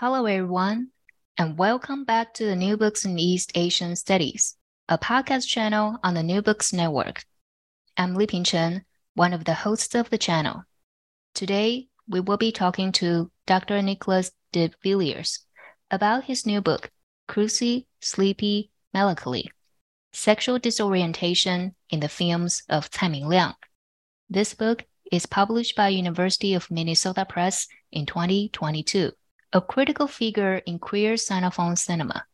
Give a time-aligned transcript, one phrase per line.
[0.00, 0.90] Hello, everyone,
[1.36, 4.54] and welcome back to the New Books in East Asian Studies,
[4.88, 7.24] a podcast channel on the New Books Network.
[7.96, 10.62] I'm Li Ping Chen, one of the hosts of the channel.
[11.34, 13.82] Today, we will be talking to Dr.
[13.82, 15.40] Nicholas de Villiers
[15.90, 16.92] about his new book,
[17.28, 19.50] Cruisy, Sleepy, Melancholy
[20.12, 23.56] Sexual Disorientation in the Films of Cai Mingliang.
[24.30, 29.10] This book is published by University of Minnesota Press in 2022
[29.52, 32.24] a critical figure in queer Sinophone cinema,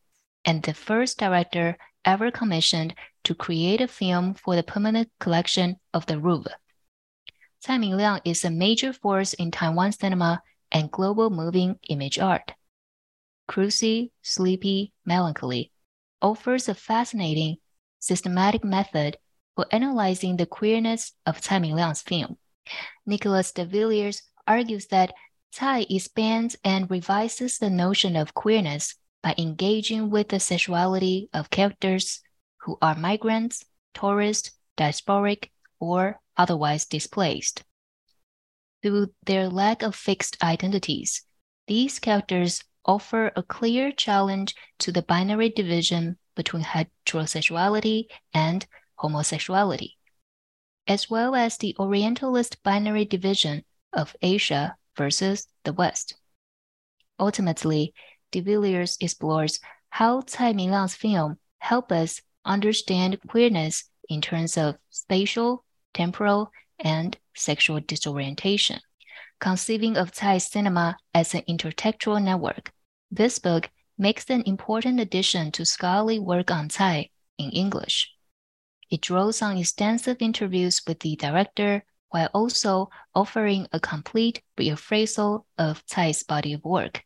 [0.44, 6.06] and the first director ever commissioned to create a film for the permanent collection of
[6.06, 6.54] the Louvre.
[7.64, 12.52] Cai Mingliang is a major force in Taiwan cinema and global moving image art.
[13.48, 15.70] Cruisy, Sleepy, Melancholy
[16.20, 17.56] offers a fascinating,
[18.00, 19.16] systematic method
[19.54, 22.36] for analyzing the queerness of Cai Mingliang's film.
[23.06, 25.14] Nicholas de Villiers argues that
[25.56, 32.20] Cai expands and revises the notion of queerness by engaging with the sexuality of characters
[32.62, 37.62] who are migrants, tourists, diasporic, or otherwise displaced.
[38.82, 41.24] Through their lack of fixed identities,
[41.68, 49.98] these characters offer a clear challenge to the binary division between heterosexuality and homosexuality,
[50.88, 56.14] as well as the Orientalist binary division of Asia versus the West.
[57.18, 57.94] Ultimately,
[58.32, 59.60] de Villiers explores
[59.90, 67.80] how Cai Mingliang's film help us understand queerness in terms of spatial, temporal, and sexual
[67.80, 68.80] disorientation.
[69.40, 72.72] Conceiving of Cai cinema as an intertextual network,
[73.10, 78.10] this book makes an important addition to scholarly work on Cai in English.
[78.90, 81.84] It draws on extensive interviews with the director,
[82.14, 87.02] while also offering a complete reappraisal of Cai's body of work.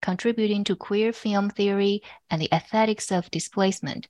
[0.00, 4.06] Contributing to queer film theory and the aesthetics of displacement,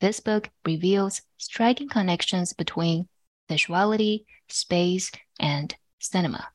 [0.00, 3.08] this book reveals striking connections between
[3.48, 5.10] sexuality, space,
[5.40, 6.46] and cinema.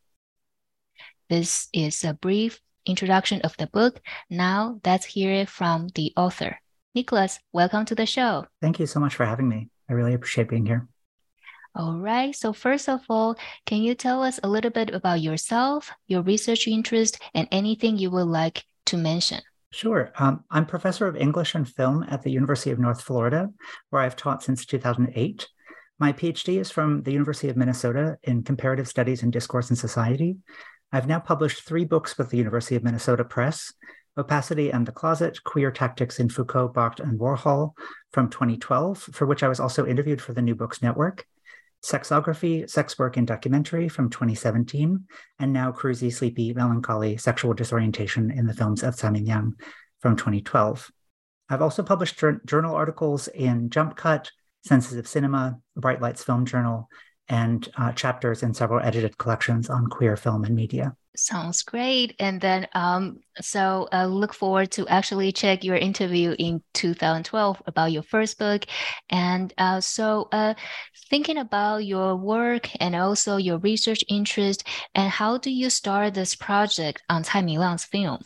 [1.29, 3.99] This is a brief introduction of the book.
[4.29, 6.61] Now let's hear it from the author.
[6.93, 8.45] Nicholas, welcome to the show.
[8.61, 9.67] Thank you so much for having me.
[9.89, 10.87] I really appreciate being here.
[11.75, 12.33] All right.
[12.33, 16.67] So, first of all, can you tell us a little bit about yourself, your research
[16.67, 19.41] interest, and anything you would like to mention?
[19.71, 20.13] Sure.
[20.17, 23.49] Um, I'm professor of English and film at the University of North Florida,
[23.89, 25.49] where I've taught since 2008.
[25.99, 30.37] My PhD is from the University of Minnesota in Comparative Studies in Discourse and Society.
[30.93, 33.73] I've now published three books with the University of Minnesota Press
[34.17, 37.73] Opacity and the Closet Queer Tactics in Foucault, Barthes, and Warhol
[38.13, 41.25] from 2012, for which I was also interviewed for the New Books Network.
[41.85, 45.05] Sexography, Sex Work and Documentary from 2017,
[45.37, 49.51] and now Cruisy, Sleepy, Melancholy, Sexual Disorientation in the Films of Cai Mingliang
[49.99, 50.89] from 2012.
[51.47, 54.31] I've also published journal articles in Jump Cut,
[54.65, 56.89] Senses of Cinema, Bright Lights Film Journal,
[57.27, 60.95] and uh, chapters in several edited collections on queer film and media.
[61.17, 62.13] Sounds great.
[62.19, 67.91] And then, um, so uh, look forward to actually check your interview in 2012 about
[67.93, 68.65] your first book.
[69.09, 70.55] And uh, so, uh,
[71.09, 76.35] thinking about your work and also your research interest, and how do you start this
[76.35, 78.19] project on Cai Mingliang's film?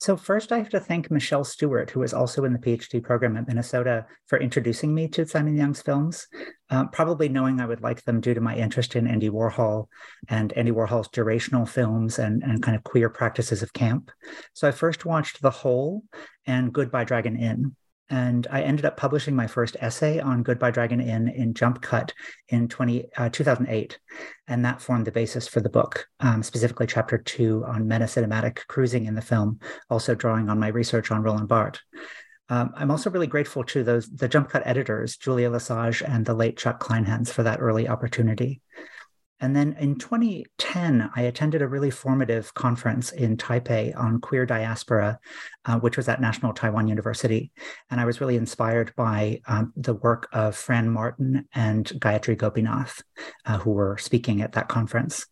[0.00, 3.36] So, first, I have to thank Michelle Stewart, who was also in the PhD program
[3.36, 6.28] at Minnesota, for introducing me to Tsai Ming-liang's films,
[6.70, 9.88] um, probably knowing I would like them due to my interest in Andy Warhol
[10.28, 14.12] and Andy Warhol's durational films and, and kind of queer practices of camp.
[14.52, 16.04] So, I first watched The Hole
[16.46, 17.74] and Goodbye Dragon Inn.
[18.10, 22.12] And I ended up publishing my first essay on Goodbye Dragon Inn in Jump Cut
[22.48, 23.98] in 20, uh, 2008.
[24.46, 28.66] And that formed the basis for the book, um, specifically chapter two on meta cinematic
[28.66, 29.60] cruising in the film,
[29.90, 31.80] also drawing on my research on Roland Barthes.
[32.48, 36.34] Um, I'm also really grateful to those the Jump Cut editors, Julia Lesage and the
[36.34, 38.62] late Chuck Kleinhans, for that early opportunity.
[39.40, 45.18] And then in 2010, I attended a really formative conference in Taipei on queer diaspora,
[45.64, 47.52] uh, which was at National Taiwan University.
[47.90, 53.02] And I was really inspired by um, the work of Fran Martin and Gayatri Gopinath,
[53.46, 55.26] uh, who were speaking at that conference.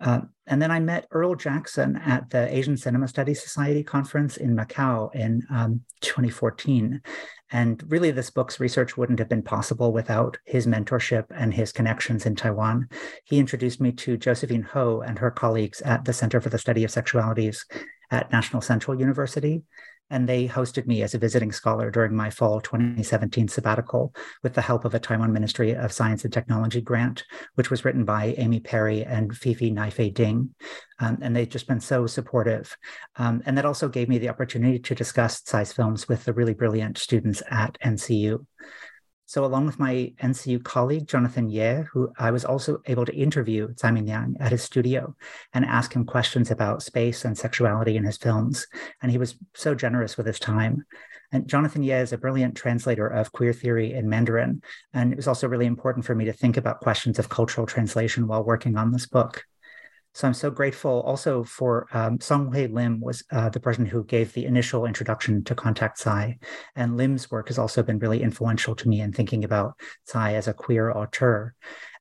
[0.00, 4.56] Uh, and then I met Earl Jackson at the Asian Cinema Studies Society conference in
[4.56, 7.00] Macau in um, 2014.
[7.52, 12.26] And really, this book's research wouldn't have been possible without his mentorship and his connections
[12.26, 12.88] in Taiwan.
[13.24, 16.82] He introduced me to Josephine Ho and her colleagues at the Center for the Study
[16.82, 17.64] of Sexualities
[18.10, 19.62] at National Central University
[20.12, 24.60] and they hosted me as a visiting scholar during my fall 2017 sabbatical with the
[24.60, 27.24] help of a Taiwan Ministry of Science and Technology grant,
[27.54, 30.54] which was written by Amie Parry and Fifi Naifei Ding.
[31.00, 32.76] Um, and they've just been so supportive.
[33.16, 36.54] Um, and that also gave me the opportunity to discuss Tsai's films with the really
[36.54, 38.44] brilliant students at NCU.
[39.32, 43.72] So, along with my NCU colleague, Jonathan Ye, who I was also able to interview
[43.72, 45.16] Tsai Ming-liang at his studio
[45.54, 48.66] and ask him questions about space and sexuality in his films.
[49.00, 50.84] And he was so generous with his time.
[51.32, 54.60] And Jonathan Ye is a brilliant translator of queer theory in Mandarin.
[54.92, 58.26] And it was also really important for me to think about questions of cultural translation
[58.26, 59.46] while working on this book.
[60.14, 64.04] So I'm so grateful also for um, Song Hwee Lim was uh, the person who
[64.04, 66.38] gave the initial introduction to Contact Tsai.
[66.76, 70.48] And Lim's work has also been really influential to me in thinking about Tsai as
[70.48, 71.54] a queer auteur.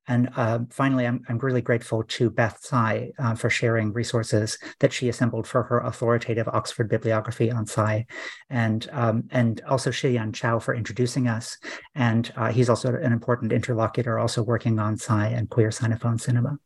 [0.08, 4.92] And uh, finally, I'm, I'm really grateful to Beth Tsai uh, for sharing resources that
[4.92, 8.08] she assembled for her authoritative Oxford bibliography on Tsai,
[8.50, 11.58] and um, and also Shiyan Chao for introducing us.
[11.94, 16.58] And uh, he's also an important interlocutor, also working on Tsai and queer Sinophone cinema.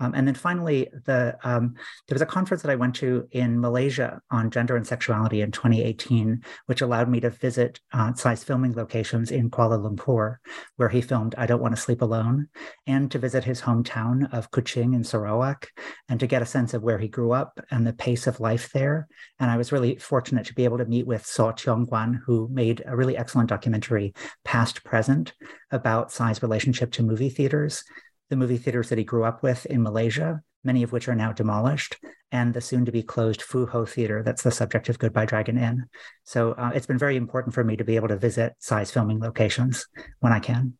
[0.00, 1.74] Um, and then finally, the um,
[2.06, 5.50] there was a conference that I went to in Malaysia on gender and sexuality in
[5.50, 10.36] 2018, which allowed me to visit uh, Tsai's filming locations in Kuala Lumpur,
[10.76, 12.48] where he filmed I Don't Want to Sleep Alone,
[12.86, 15.68] and to visit his hometown of Kuching in Sarawak,
[16.08, 18.70] and to get a sense of where he grew up and the pace of life
[18.72, 19.08] there.
[19.40, 22.82] And I was really fortunate to be able to meet with Saw Tiong who made
[22.86, 24.14] a really excellent documentary,
[24.44, 25.32] Past Present,
[25.70, 27.82] about Tsai's relationship to movie theaters
[28.30, 31.32] the movie theaters that he grew up with in Malaysia, many of which are now
[31.32, 31.96] demolished,
[32.30, 35.58] and the soon to be closed Fu Ho Theater that's the subject of Goodbye Dragon
[35.58, 35.86] Inn.
[36.24, 39.20] So uh, it's been very important for me to be able to visit Tsai's filming
[39.20, 39.86] locations
[40.20, 40.74] when I can.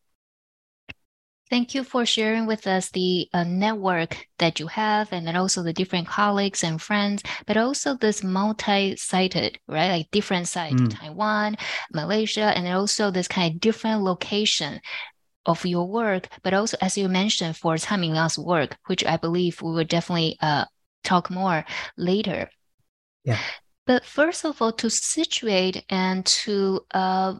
[1.50, 5.62] Thank you for sharing with us the uh, network that you have, and then also
[5.62, 9.88] the different colleagues and friends, but also this multi-sited, right?
[9.88, 10.94] Like different sites, mm.
[10.94, 11.56] Taiwan,
[11.90, 14.80] Malaysia, and also this kind of different location
[15.48, 19.60] of your work, but also as you mentioned for Tsai Ming-liang's work, which I believe
[19.60, 20.66] we will definitely uh,
[21.02, 21.64] talk more
[21.96, 22.50] later.
[23.24, 23.38] Yeah.
[23.86, 27.34] But first of all, to situate and to uh,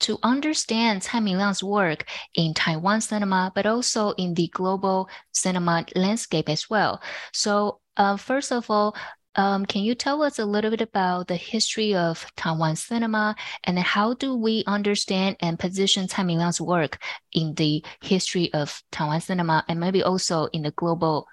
[0.00, 2.04] to understand Tsai Ming-liang's work
[2.34, 7.00] in Taiwan cinema, but also in the global cinema landscape as well.
[7.32, 8.96] So, uh, first of all,
[9.34, 13.34] um, can you tell us a little bit about the history of Taiwan cinema
[13.64, 16.98] and how do we understand and position Tsai Ming-liang's work
[17.32, 21.26] in the history of Taiwan cinema and maybe also in the global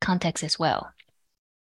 [0.00, 0.92] context as well?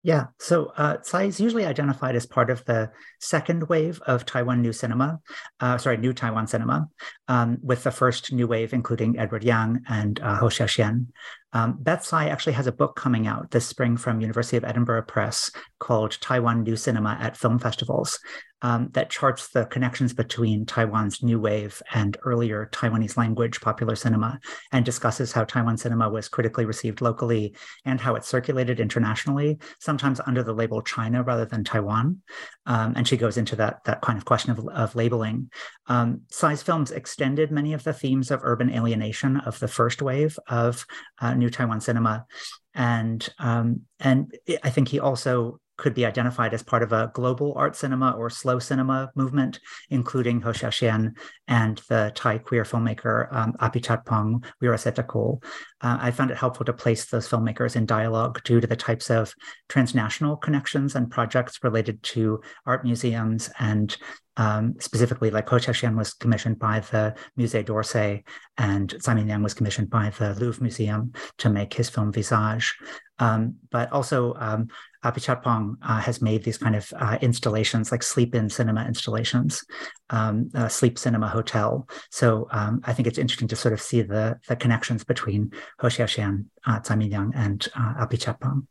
[0.05, 4.61] Yeah, so uh, Tsai is usually identified as part of the second wave of Taiwan
[4.61, 5.19] New Cinema,
[5.59, 6.87] uh, sorry, New Taiwan Cinema,
[7.27, 11.07] um, with the first new wave including Edward Yang and uh, Hou Hsiao-hsien.
[11.53, 15.05] Um, Beth Tsai actually has a book coming out this spring from University of Edinburgh
[15.07, 15.49] Press
[15.79, 18.19] called Taiwan New Cinema at Film Festivals
[18.65, 24.39] um, that charts the connections between Taiwan's new wave and earlier Taiwanese language popular cinema
[24.71, 27.55] and discusses how Taiwan cinema was critically received locally
[27.85, 32.23] and how it circulated internationally, sometimes under the label China rather than Taiwan.
[32.65, 35.51] Um, and she goes into that, that kind of question of, of labeling.
[35.85, 40.39] Um, Tsai's films extended many of the themes of urban alienation of the first wave
[40.47, 40.87] of
[41.21, 42.25] uh, New Taiwan cinema,
[42.73, 47.53] and um, and I think he also could be identified as part of a global
[47.55, 51.13] art cinema or slow cinema movement, including Hou Hsiao-hsien
[51.47, 55.43] and the Thai queer filmmaker um, Apichatpong Weerasethakul.
[55.81, 59.09] Uh, I found it helpful to place those filmmakers in dialogue due to the types
[59.09, 59.33] of
[59.69, 63.95] transnational connections and projects related to art museums and
[64.37, 68.23] um, specifically, like Hou Hsiao-hsien was commissioned by the Musée d'Orsay,
[68.57, 72.75] and Tsai Ming-liang was commissioned by the Louvre Museum to make his film Visage.
[73.17, 74.67] Um, but also, um,
[75.05, 79.63] Apichatpong uh, has made these kind of uh, installations, like sleep-in cinema installations,
[80.09, 81.87] um, sleep cinema hotel.
[82.11, 85.87] So um, I think it's interesting to sort of see the the connections between Hou
[85.87, 88.65] Hsiao-hsien, uh, Tsai Ming-liang, and uh, Apichatpong.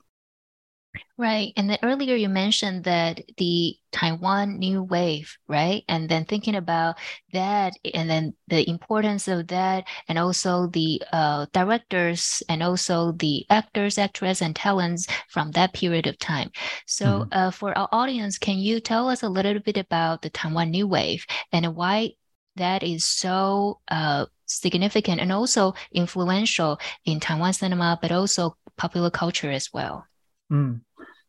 [1.16, 1.52] Right.
[1.56, 5.84] And then earlier you mentioned that the Taiwan New Wave, right?
[5.88, 6.96] And then thinking about
[7.32, 13.46] that and then the importance of that and also the uh, directors and also the
[13.48, 16.50] actors, actresses, and talents from that period of time.
[16.86, 17.28] So mm-hmm.
[17.30, 20.88] uh, for our audience, can you tell us a little bit about the Taiwan New
[20.88, 22.14] Wave and why
[22.56, 29.52] that is so uh, significant and also influential in Taiwan cinema, but also popular culture
[29.52, 30.04] as well?
[30.50, 30.80] Mm.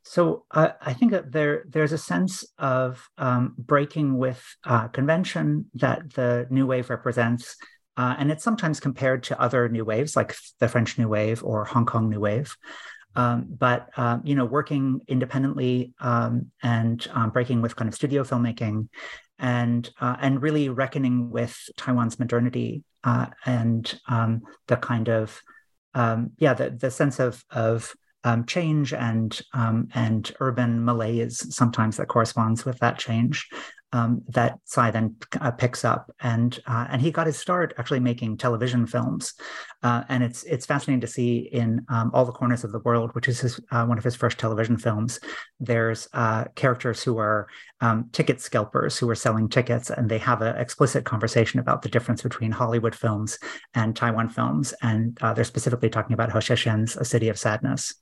[0.07, 5.65] So uh, I think that there there's a sense of um, breaking with uh, convention
[5.73, 7.55] that the new wave represents,
[7.97, 11.65] uh, and it's sometimes compared to other new waves like the French New Wave or
[11.65, 12.55] Hong Kong New Wave.
[13.15, 18.23] Um, but um, you know, working independently um, and um, breaking with kind of studio
[18.23, 18.89] filmmaking,
[19.39, 25.41] and uh, and really reckoning with Taiwan's modernity uh, and um, the kind of
[26.37, 32.07] yeah the the sense of of um, change and um, and urban malaise sometimes that
[32.07, 33.47] corresponds with that change
[33.93, 36.11] um, that Tsai then uh, picks up.
[36.19, 39.33] And uh, and he got his start actually making television films.
[39.83, 43.13] Uh, and it's it's fascinating to see in um, all the corners of the world
[43.13, 45.19] which is his, uh, one of his first television films
[45.59, 47.47] there's uh, characters who are
[47.81, 51.89] um, ticket scalpers who are selling tickets and they have an explicit conversation about the
[51.89, 53.37] difference between Hollywood films
[53.75, 54.73] and Taiwan films.
[54.81, 57.93] And uh, they're specifically talking about Hou Hsiao-hsien's A City of Sadness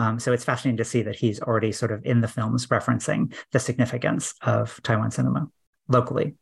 [0.00, 3.34] um, so it's fascinating to see that he's already sort of in the films referencing
[3.52, 5.46] the significance of Taiwan cinema
[5.88, 6.36] locally.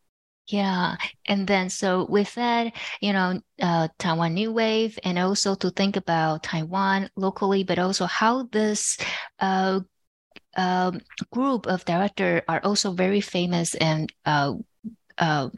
[0.47, 0.95] Yeah.
[1.27, 5.97] And then, so with that, you know, uh, Taiwan New Wave, and also to think
[5.97, 8.97] about Taiwan locally, but also how this
[9.41, 9.81] uh,
[10.57, 10.93] uh,
[11.33, 14.55] group of directors are also very famous and uh,
[15.19, 15.49] uh,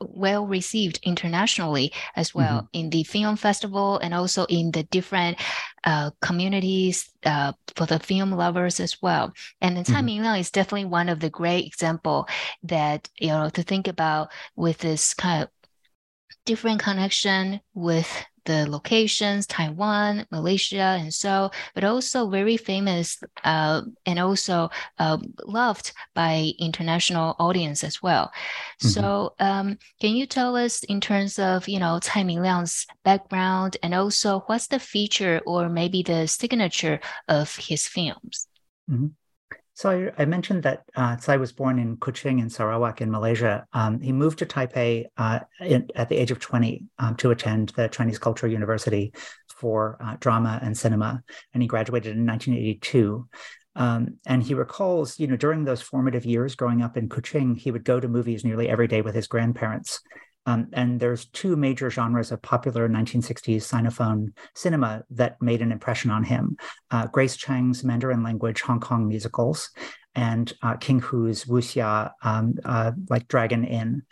[0.00, 2.66] well received internationally as well mm-hmm.
[2.72, 5.38] in the film festival and also in the different
[5.84, 9.32] uh, communities uh, for the film lovers as well.
[9.60, 10.06] And then Tsai mm-hmm.
[10.06, 12.28] Ming-liang is definitely one of the great example
[12.64, 15.48] that you know to think about with this kind of
[16.44, 18.08] different connection with
[18.46, 25.92] the locations, Taiwan, Malaysia, and so, but also very famous uh, and also uh, loved
[26.14, 28.32] by international audience as well.
[28.80, 28.88] Mm-hmm.
[28.88, 33.94] So, um, can you tell us in terms of you know Tsai Ming-liang's background and
[33.94, 38.48] also what's the feature or maybe the signature of his films?
[38.90, 39.08] Mm-hmm.
[39.76, 43.66] So I, I, mentioned that uh, Tsai was born in Kuching in Sarawak in Malaysia.
[43.74, 47.74] Um, he moved to Taipei uh, in, at the age of 20 um, to attend
[47.76, 49.12] the Chinese Cultural University
[49.48, 53.28] for uh, drama and cinema, and he graduated in 1982.
[53.74, 57.70] Um, and he recalls, you know, during those formative years growing up in Kuching, he
[57.70, 60.00] would go to movies nearly every day with his grandparents.
[60.46, 66.10] Um, and there's two major genres of popular 1960s Sinophone cinema that made an impression
[66.10, 66.56] on him
[66.90, 69.70] uh, Grace Chang's Mandarin language Hong Kong musicals
[70.14, 74.02] and uh, King Hu's wuxia, um, uh, like Dragon Inn.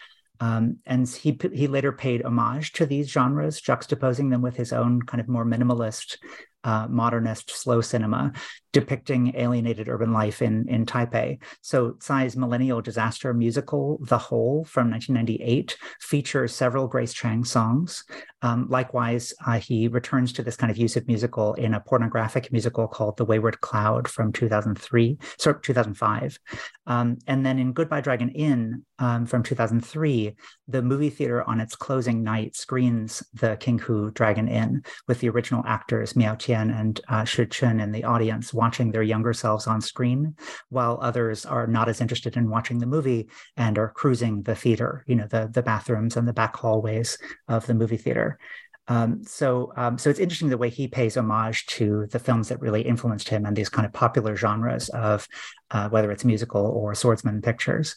[0.40, 5.00] Um, and he he later paid homage to these genres, juxtaposing them with his own
[5.02, 6.18] kind of more minimalist
[6.64, 8.32] uh, modernist slow cinema
[8.74, 11.40] depicting alienated urban life in, in Taipei.
[11.62, 18.04] So Tsai's millennial disaster musical, The Hole from 1998, features several Grace Chang songs.
[18.42, 22.52] Um, likewise, uh, he returns to this kind of use of musical in a pornographic
[22.52, 26.38] musical called The Wayward Cloud from 2003, sorry, 2005.
[26.86, 30.34] Um, and then in Goodbye Dragon Inn um, from 2003,
[30.66, 35.28] the movie theater on its closing night screens the King Hu Dragon Inn with the
[35.28, 39.66] original actors Miao Tian and uh, Shi Chun in the audience watching their younger selves
[39.66, 40.34] on screen,
[40.68, 45.04] while others are not as interested in watching the movie and are cruising the theater,
[45.06, 47.18] you know, the, the bathrooms and the back hallways
[47.48, 48.38] of the movie theater.
[48.86, 52.60] Um, so, um, so it's interesting the way he pays homage to the films that
[52.60, 55.26] really influenced him and these kind of popular genres of
[55.70, 57.96] uh, whether it's musical or swordsman pictures.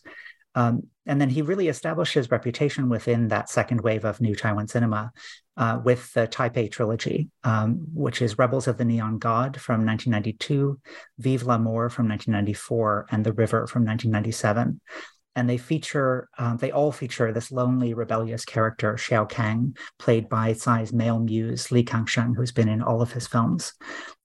[0.57, 4.67] Um, and then he really established his reputation within that second wave of new Taiwan
[4.67, 5.11] cinema
[5.55, 10.79] uh, with the Taipei trilogy, um, which is Rebels of the Neon God from 1992,
[11.19, 14.81] Vive l'Amour from 1994, and The River from 1997
[15.35, 20.51] and they feature um, they all feature this lonely rebellious character xiao kang played by
[20.51, 23.73] tsai's male muse li kangsheng who's been in all of his films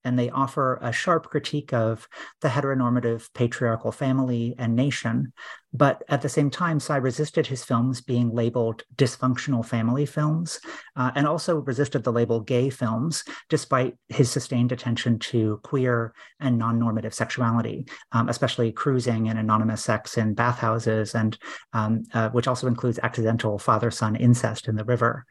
[0.05, 2.09] and they offer a sharp critique of
[2.41, 5.33] the heteronormative patriarchal family and nation.
[5.75, 10.61] But at the same time, Tsai resisted his films being labeled dysfunctional family films
[10.97, 16.59] uh, and also resisted the label gay films, despite his sustained attention to queer and
[16.59, 21.39] non normative sexuality, um, especially cruising and anonymous sex in bathhouses, and
[21.73, 25.25] um, uh, which also includes accidental father son incest in the river.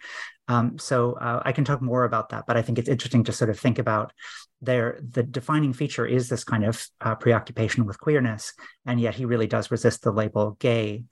[0.47, 3.31] Um, so uh, I can talk more about that, but I think it's interesting to
[3.31, 4.11] sort of think about
[4.61, 4.99] there.
[5.07, 8.53] The defining feature is this kind of uh, preoccupation with queerness,
[8.85, 11.05] and yet he really does resist the label gay,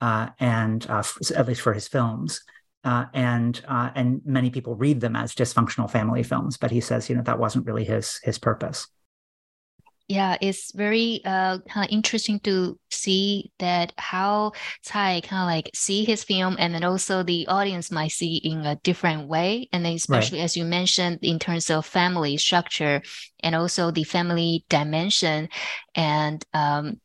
[0.00, 2.42] uh, and uh, f- at least for his films.
[2.84, 7.10] Uh, and uh, and many people read them as dysfunctional family films, but he says,
[7.10, 8.86] you know, that wasn't really his his purpose
[10.08, 15.70] yeah, it's very uh kind of interesting to see that how Tsai kind of like
[15.74, 19.68] see his film and then also the audience might see in a different way.
[19.72, 20.44] And then especially right.
[20.44, 23.02] as you mentioned in terms of family structure
[23.40, 25.48] and also the family dimension
[25.94, 27.00] and um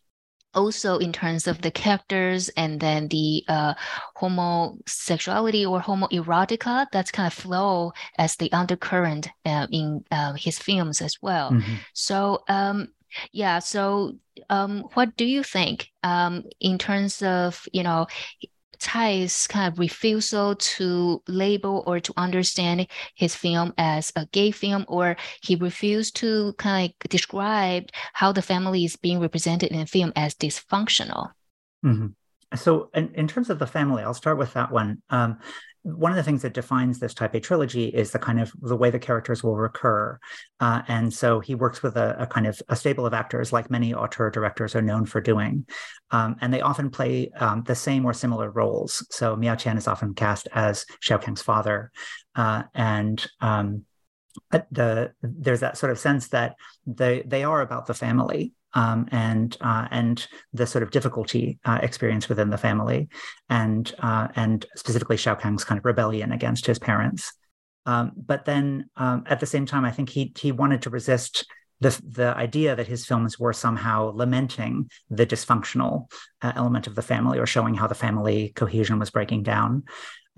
[0.53, 3.73] also in terms of the characters and then the uh,
[4.15, 11.01] homosexuality or homoerotica that's kind of flow as the undercurrent uh, in uh, his films
[11.01, 11.51] as well.
[11.51, 11.75] Mm-hmm.
[11.93, 12.89] So um,
[13.31, 14.13] yeah, so
[14.49, 18.07] um, what do you think um, in terms of you know
[18.81, 24.85] Tsai's kind of refusal to label or to understand his film as a gay film,
[24.87, 29.85] or he refused to kind of describe how the family is being represented in the
[29.85, 31.31] film as dysfunctional.
[31.85, 32.07] Mm-hmm.
[32.55, 35.01] So, in, in, terms of the family, I'll start with that one.
[35.09, 35.39] Um,
[35.83, 38.91] one of the things that defines this Taipei trilogy is the kind of the way
[38.91, 40.19] the characters will recur.
[40.59, 43.71] Uh, and so he works with a, a, kind of a stable of actors, like
[43.71, 45.65] many auteur directors are known for doing.
[46.11, 49.05] Um, and they often play um, the same or similar roles.
[49.09, 51.91] So Miao Tian is often cast as Xiao Kang's father.
[52.35, 53.85] Uh, and um,
[54.71, 59.57] the there's that sort of sense that they they are about the family um, and
[59.61, 63.09] uh, and the sort of difficulty uh, experienced within the family,
[63.49, 67.33] and uh, and specifically Xiao Kang's kind of rebellion against his parents.
[67.85, 71.45] Um, but then um, at the same time, I think he he wanted to resist
[71.79, 76.11] the the idea that his films were somehow lamenting the dysfunctional
[76.41, 79.83] uh, element of the family or showing how the family cohesion was breaking down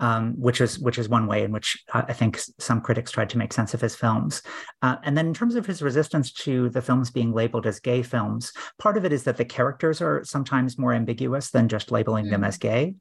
[0.00, 3.38] um, which is which is one way in which I think some critics tried to
[3.38, 4.42] make sense of his films.
[4.82, 8.02] Uh, and then in terms of his resistance to the films being labeled as gay
[8.02, 12.26] films, part of it is that the characters are sometimes more ambiguous than just labeling
[12.26, 12.30] mm.
[12.30, 12.94] them as gay.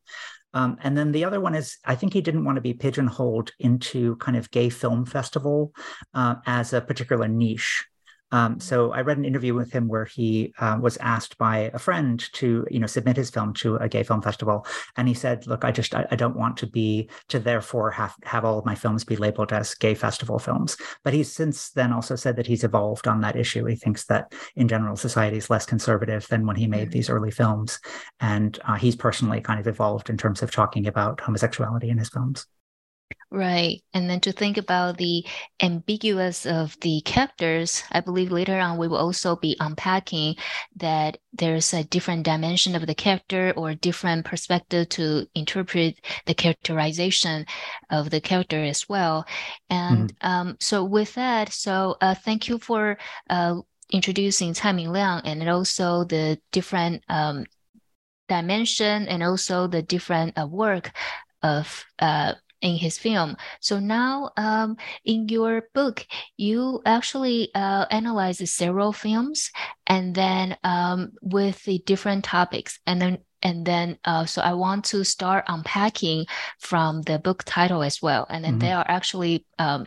[0.53, 3.51] Um, and then the other one is I think he didn't want to be pigeonholed
[3.59, 5.73] into kind of gay film festival
[6.13, 7.85] uh, as a particular niche.
[8.31, 11.79] Um, so I read an interview with him where he uh, was asked by a
[11.79, 14.65] friend to, you know, submit his film to a gay film festival,
[14.97, 18.15] and he said, "Look, I just I, I don't want to be to therefore have
[18.23, 21.93] have all of my films be labeled as gay festival films." But he's since then
[21.93, 23.65] also said that he's evolved on that issue.
[23.65, 27.31] He thinks that in general society is less conservative than when he made these early
[27.31, 27.79] films,
[28.19, 32.09] and uh, he's personally kind of evolved in terms of talking about homosexuality in his
[32.09, 32.47] films.
[33.33, 33.81] Right.
[33.95, 35.25] And then to think about the
[35.59, 40.35] ambiguous of the characters, I believe later on we will also be unpacking
[40.75, 45.95] that there's a different dimension of the character or different perspective to interpret
[46.27, 47.47] the characterization
[47.89, 49.25] of the character as well.
[49.67, 50.27] And mm-hmm.
[50.27, 52.99] um, so with that, so uh, thank you for
[53.31, 57.45] uh, introducing Tsai Ming Liang and also the different um,
[58.29, 60.91] dimension and also the different uh, work
[61.41, 62.33] of uh,
[62.63, 63.35] in his film.
[63.59, 69.51] So now, um, in your book, you actually uh, analyze several films,
[69.85, 74.85] and then um, with the different topics, and then and then uh, so I want
[74.85, 76.25] to start unpacking
[76.59, 78.59] from the book title as well, and then mm-hmm.
[78.59, 79.45] there are actually.
[79.59, 79.85] Um,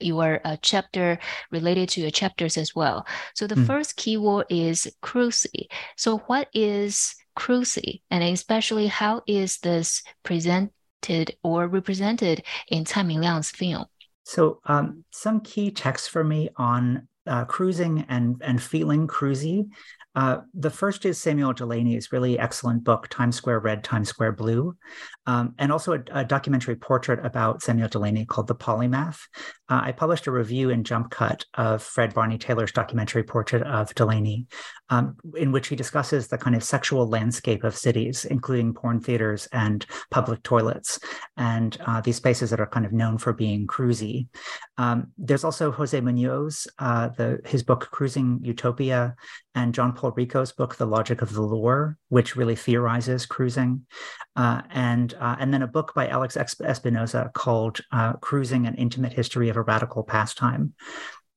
[0.00, 1.16] your uh, chapter
[1.52, 3.06] related to your chapters as well.
[3.36, 3.64] So the mm.
[3.68, 5.68] first keyword is cruisy.
[5.96, 10.72] So what is cruisy, and especially how is this present
[11.42, 13.86] or represented in Tsai Ming-liang's film?
[14.24, 19.68] So, um, some key texts for me on uh, cruising and and feeling cruisy.
[20.14, 24.76] Uh, the first is Samuel Delany's really excellent book, Times Square Red, Times Square Blue,
[25.26, 29.20] um, and also a, a, documentary portrait about Samuel Delany called The Polymath.
[29.70, 33.94] Uh, I published a review in Jump Cut of Fred Barney Taylor's documentary portrait of
[33.94, 34.46] Delany,
[34.90, 39.48] um, in which he discusses the kind of sexual landscape of cities, including porn theaters
[39.52, 40.98] and public toilets,
[41.38, 44.26] and uh, these spaces that are kind of known for being cruisy.
[44.76, 49.14] Um, there's also Jose Munoz, uh, the, his book Cruising Utopia,
[49.54, 53.86] and John Paul Ricco's book The Logic of the Lure, which really theorizes cruising.
[54.34, 59.12] Uh, and uh, and then a book by Alex Espinoza called uh, "Cruising: An Intimate
[59.12, 60.74] History of a Radical Pastime."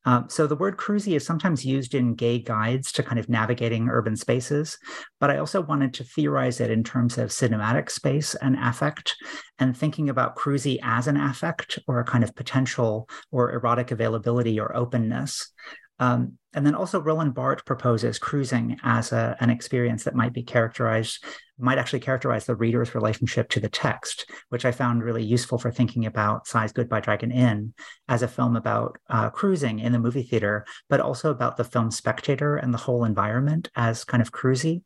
[0.06, 3.89] Um, so the word cruisy is sometimes used in gay guides to kind of navigating
[3.89, 4.78] urban spaces,
[5.19, 9.15] but I also wanted to theorize it in terms of cinematic space and affect,
[9.58, 14.60] and thinking about cruisy as an affect or a kind of potential or erotic availability
[14.60, 15.51] or openness.
[15.99, 20.43] Um, and then also Roland Barthes proposes cruising as a, an experience that might be
[20.43, 21.23] characterized,
[21.60, 25.69] might actually characterize the reader's relationship to the text, which I found really useful for
[25.71, 27.73] thinking about Tsai's Goodbye Dragon Inn
[28.08, 31.91] as a film about uh, cruising in the movie theater, but also about the film
[31.91, 34.81] spectator and the whole environment as kind of cruisy.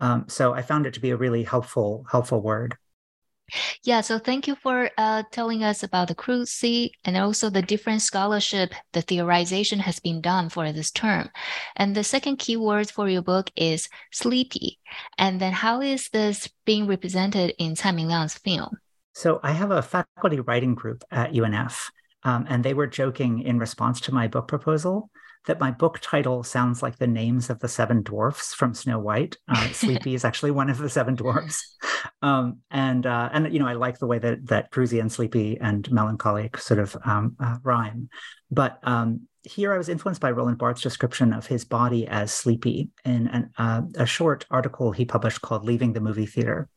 [0.00, 2.76] Um, so I found it to be a really helpful, helpful word.
[3.84, 8.02] Yeah, so thank you for uh, telling us about the cruisy and also the different
[8.02, 11.28] scholarship, the theorization has been done for this term.
[11.76, 14.78] And the second keyword for your book is sleepy.
[15.18, 18.76] And then how is this being represented in Tsai Ming Liang's film?
[19.14, 21.90] So I have a faculty writing group at UNF,
[22.24, 25.10] um, and they were joking in response to my book proposal
[25.46, 29.36] that my book title sounds like the names of the seven dwarfs from Snow White.
[29.48, 31.76] Uh, Sleepy is actually one of the seven dwarfs,
[32.22, 35.58] um, and uh, and you know I like the way that that cruisy and sleepy
[35.60, 38.08] and melancholy sort of um, uh, rhyme,
[38.50, 42.90] but um, here I was influenced by Roland Barthes' description of his body as sleepy
[43.04, 46.68] in an, uh, a short article he published called "Leaving the Movie Theater."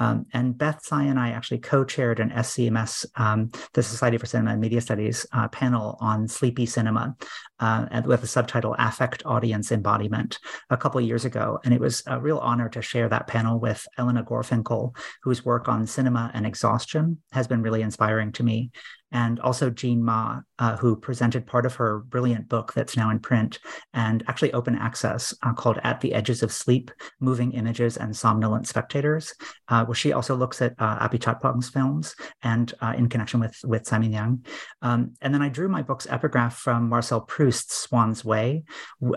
[0.00, 4.52] Um, and Beth Tsai and I actually co-chaired an SCMS, um, the Society for Cinema
[4.52, 7.14] and Media Studies uh, panel on sleepy cinema
[7.60, 10.38] uh, with the subtitle Affect Audience Embodiment
[10.70, 11.60] a couple years ago.
[11.64, 15.68] And it was a real honor to share that panel with Elena Gorfinkel, whose work
[15.68, 18.70] on cinema and exhaustion has been really inspiring to me
[19.12, 23.18] and also Jean Ma, uh, who presented part of her brilliant book that's now in
[23.18, 23.58] print
[23.92, 28.66] and actually open access uh, called At the Edges of Sleep Moving Images and Somnolent
[28.66, 29.34] Spectators,
[29.68, 33.84] uh, where she also looks at uh, Apichatpong's films and uh, in connection with, with
[33.84, 34.44] Tsai Ming-liang.
[34.82, 38.64] Um, and then I drew my book's epigraph from Marcel Proust's Swann's Way.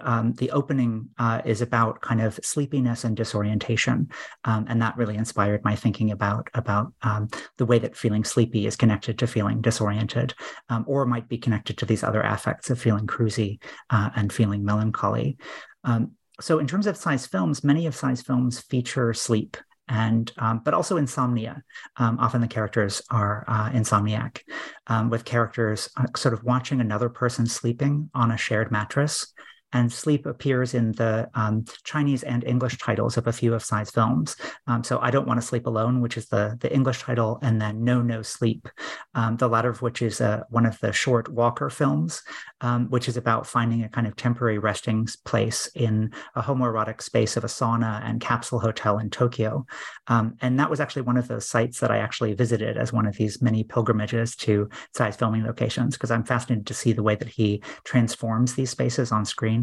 [0.02, 4.10] Um, the opening uh, is about kind of sleepiness and disorientation.
[4.46, 8.66] Um, and that really inspired my thinking about, about um, the way that feeling sleepy
[8.66, 10.34] is connected to feeling disoriented disoriented,
[10.70, 14.64] um, or might be connected to these other affects of feeling cruisy uh, and feeling
[14.64, 15.38] melancholy.
[15.84, 19.58] Um, so, in terms of Tsai's films, many of Tsai's films feature sleep
[19.90, 21.62] and um, but also insomnia.
[21.98, 24.40] Um, often the characters are uh, insomniac,
[24.88, 29.34] um, with characters uh, sort of watching another person sleeping on a shared mattress
[29.74, 33.92] and sleep appears in the um, Chinese and English titles of a few of Tsai's
[33.92, 34.36] films.
[34.68, 37.62] Um, so I Don't Want to Sleep Alone, which is the, the English title, and
[37.62, 38.70] then No No Sleep,
[39.16, 42.22] um, the latter of which is uh, one of the short Walker films,
[42.62, 47.36] um, which is about finding a kind of temporary resting place in a homoerotic space
[47.36, 49.66] of a sauna and capsule hotel in Tokyo.
[50.08, 53.08] Um, and that was actually one of the sites that I actually visited as one
[53.08, 57.16] of these many pilgrimages to Tsai's filming locations, because I'm fascinated to see the way
[57.16, 59.63] that he transforms these spaces on screen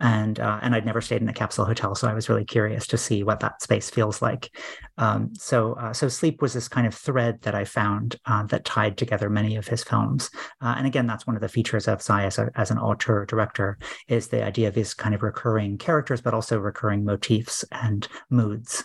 [0.00, 2.86] and uh, and I'd never stayed in a capsule hotel, so I was really curious
[2.88, 4.54] to see what that space feels like.
[4.98, 8.64] Um, so uh, so sleep was this kind of thread that I found uh, that
[8.64, 12.00] tied together many of his films, uh, and again, that's one of the features of
[12.00, 15.78] Tsai as, a, as an auteur director is the idea of these kind of recurring
[15.78, 18.84] characters, but also recurring motifs and moods.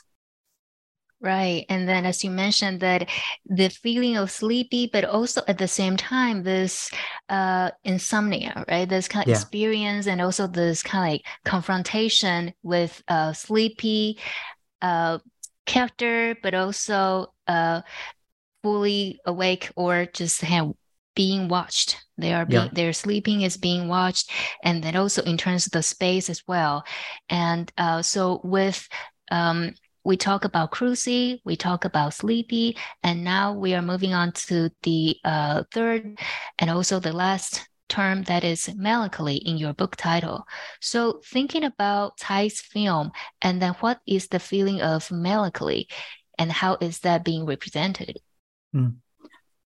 [1.21, 1.65] Right.
[1.69, 3.09] And then, as you mentioned, that
[3.47, 6.91] the feeling of sleepy, but also at the same time, this
[7.29, 8.87] uh, insomnia, right?
[8.87, 9.35] This kind of yeah.
[9.35, 14.19] experience and also this kind of like confrontation with uh, sleepy
[14.81, 15.19] uh,
[15.65, 17.81] character, but also uh,
[18.63, 20.71] fully awake or just have
[21.15, 22.03] being watched.
[22.17, 22.69] They are being, yeah.
[22.73, 24.29] their sleeping is being watched,
[24.63, 26.83] and then also in terms of the space as well.
[27.29, 28.87] And uh, so with
[29.31, 29.73] um,
[30.05, 34.69] we talk about cruisy, we talk about sleepy, and now we are moving on to
[34.83, 36.17] the uh, third
[36.59, 40.45] and also the last term that is melancholy in your book title.
[40.79, 45.87] So thinking about Tsai's film, and then what is the feeling of melancholy,
[46.37, 48.19] and how is that being represented?
[48.75, 48.97] Mm.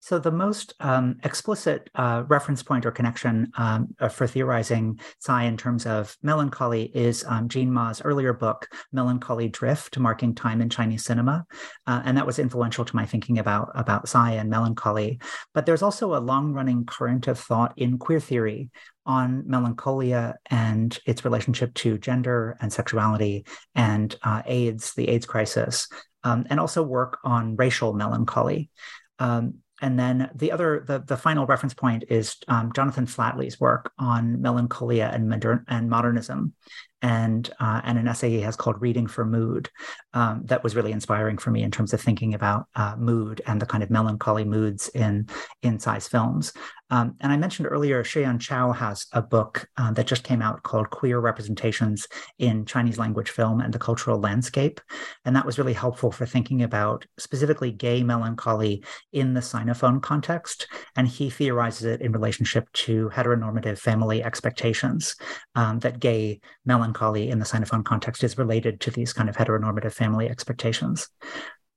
[0.01, 5.43] So the most um, explicit uh, reference point or connection um, uh, for theorizing Tsai
[5.43, 10.69] in terms of melancholy is um, Jean Ma's earlier book, Melancholy Drift, Marking Time in
[10.69, 11.45] Chinese Cinema.
[11.85, 15.19] Uh, and that was influential to my thinking about, about Tsai and melancholy.
[15.53, 18.69] But there's also a long-running current of thought in queer theory
[19.05, 25.89] on melancholia and its relationship to gender and sexuality and uh, AIDS, the AIDS crisis,
[26.23, 28.69] um, and also work on racial melancholy.
[29.17, 33.91] Um, and then the other, the, the final reference point is um, Jonathan Flatley's work
[33.97, 36.53] on melancholia and and modernism.
[37.01, 39.69] And uh, and an essay he has called "Reading for Mood,"
[40.13, 43.61] um, that was really inspiring for me in terms of thinking about uh, mood and
[43.61, 45.27] the kind of melancholy moods in
[45.61, 46.53] in Tsai's films.
[46.91, 50.63] Um, and I mentioned earlier, Shiyan Chao has a book uh, that just came out
[50.63, 52.07] called Queer Representations
[52.39, 54.81] in Chinese Language Film and the Cultural Landscape.
[55.23, 58.83] And that was really helpful for thinking about specifically gay melancholy
[59.13, 60.67] in the Sinophone context.
[60.95, 65.15] And he theorizes it in relationship to heteronormative family expectations,
[65.53, 66.88] um, that gay melancholy
[67.29, 71.07] in the Sinophone context is related to these kind of heteronormative family expectations.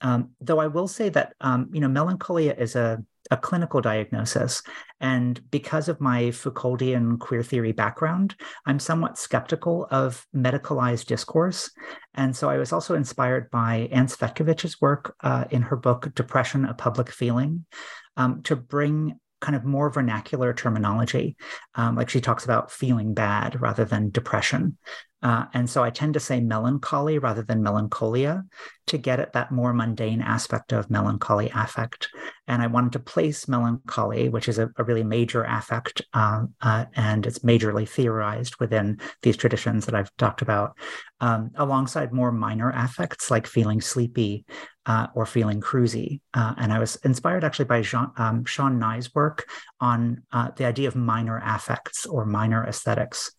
[0.01, 4.62] Um, though I will say that um, you know melancholia is a a clinical diagnosis.
[5.01, 8.35] And because of my Foucauldian queer theory background,
[8.66, 11.70] I'm somewhat skeptical of medicalized discourse.
[12.14, 16.64] And so I was also inspired by Anne Cvetkovich's work uh, in her book, Depression,
[16.64, 17.64] a Public Feeling,
[18.16, 21.37] um, to bring kind of more vernacular terminology.
[21.75, 24.79] Um, like she talks about feeling bad rather than depression.
[25.23, 28.45] Uh, and so I tend to say melancholy rather than melancholia
[28.89, 32.09] to get at that more mundane aspect of melancholy affect.
[32.49, 36.87] And I wanted to place melancholy, which is a, a really major affect, uh, uh,
[36.95, 40.77] and it's majorly theorized within these traditions that I've talked about,
[41.21, 44.45] um, alongside more minor affects like feeling sleepy
[44.87, 46.21] uh, or feeling cruisy.
[46.35, 49.47] Uh, and I was inspired actually by Jean, um, Sianne Ngai's work
[49.83, 53.33] on uh, the idea of minor affects or minor aesthetics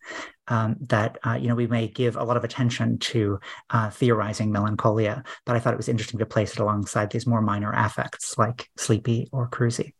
[0.48, 4.52] um, that uh, you know we may give a lot of attention to uh, theorizing
[4.52, 8.36] melancholia, but I thought it was interesting to place it alongside these more minor affects
[8.36, 9.94] like sleepy or cruisy.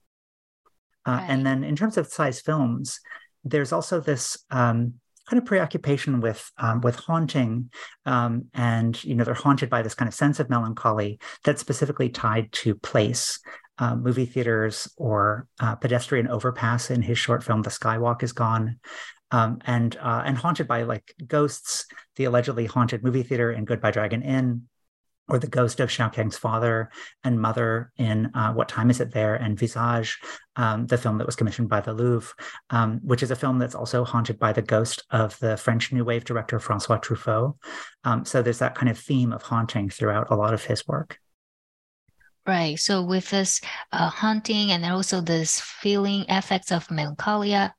[1.07, 1.27] Uh, right.
[1.29, 3.01] And then in terms of Tsai's films,
[3.43, 4.95] there's also this um,
[5.27, 7.71] kind of preoccupation with um, with haunting,
[8.05, 12.11] um, and you know they're haunted by this kind of sense of melancholy that's specifically
[12.11, 13.41] tied to place.
[13.77, 18.79] Uh, movie theaters or uh, pedestrian overpass in his short film The Skywalk is Gone
[19.35, 23.91] um, and uh, and haunted by like ghosts, the allegedly haunted movie theater in Goodbye
[23.91, 24.69] Dragon Inn,
[25.29, 26.91] or the ghost of Xiaokang's father
[27.25, 29.35] and mother in uh, What Time Is It There?
[29.35, 30.21] and Visage,
[30.55, 32.33] um, the film that was commissioned by the Louvre,
[32.71, 36.05] um, which is a film that's also haunted by the ghost of the French New
[36.05, 37.57] Wave director Francois Truffaut.
[38.05, 41.19] Um, so there's that kind of theme of haunting throughout a lot of his work.
[42.47, 42.79] Right.
[42.79, 43.61] So with this
[43.93, 47.75] uh, haunting and also this feeling effects of melancholia,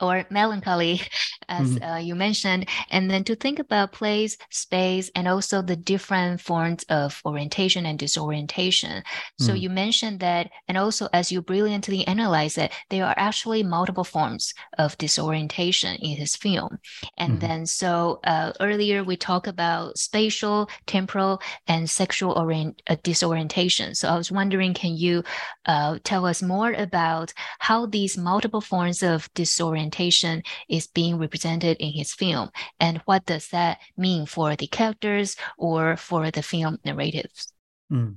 [0.00, 1.02] or melancholy,
[1.48, 1.84] as mm-hmm.
[1.84, 6.84] uh, you mentioned, and then to think about place, space, and also the different forms
[6.88, 9.02] of orientation and disorientation.
[9.38, 9.56] So mm-hmm.
[9.56, 14.54] you mentioned that, and also as you brilliantly analyze it, there are actually multiple forms
[14.78, 16.78] of disorientation in his film.
[17.18, 17.46] And mm-hmm.
[17.46, 23.94] then, so uh, earlier we talked about spatial, temporal, and sexual orient- uh, disorientation.
[23.94, 25.22] So I was wondering, can you
[25.66, 31.76] uh, tell us more about how these multiple forms of disorientation representation is being represented
[31.78, 36.78] in his film and what does that mean for the characters or for the film
[36.84, 37.52] narratives
[37.92, 38.14] mm.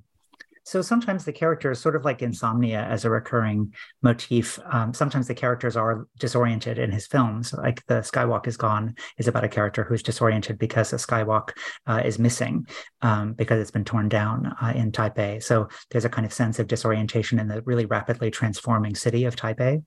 [0.66, 5.36] So sometimes the characters, sort of like insomnia as a recurring motif, um, sometimes the
[5.36, 7.54] characters are disoriented in his films.
[7.54, 11.50] Like the Skywalk is Gone is about a character who's disoriented because a skywalk
[11.86, 12.66] uh, is missing
[13.02, 15.44] um, because it's been torn down uh, in Taipei.
[15.44, 19.36] So there's a kind of sense of disorientation in the really rapidly transforming city of
[19.36, 19.84] Taipei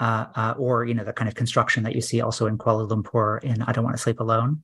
[0.00, 2.88] uh, uh, or you know the kind of construction that you see also in Kuala
[2.88, 4.62] Lumpur in I Don't Want to Sleep Alone.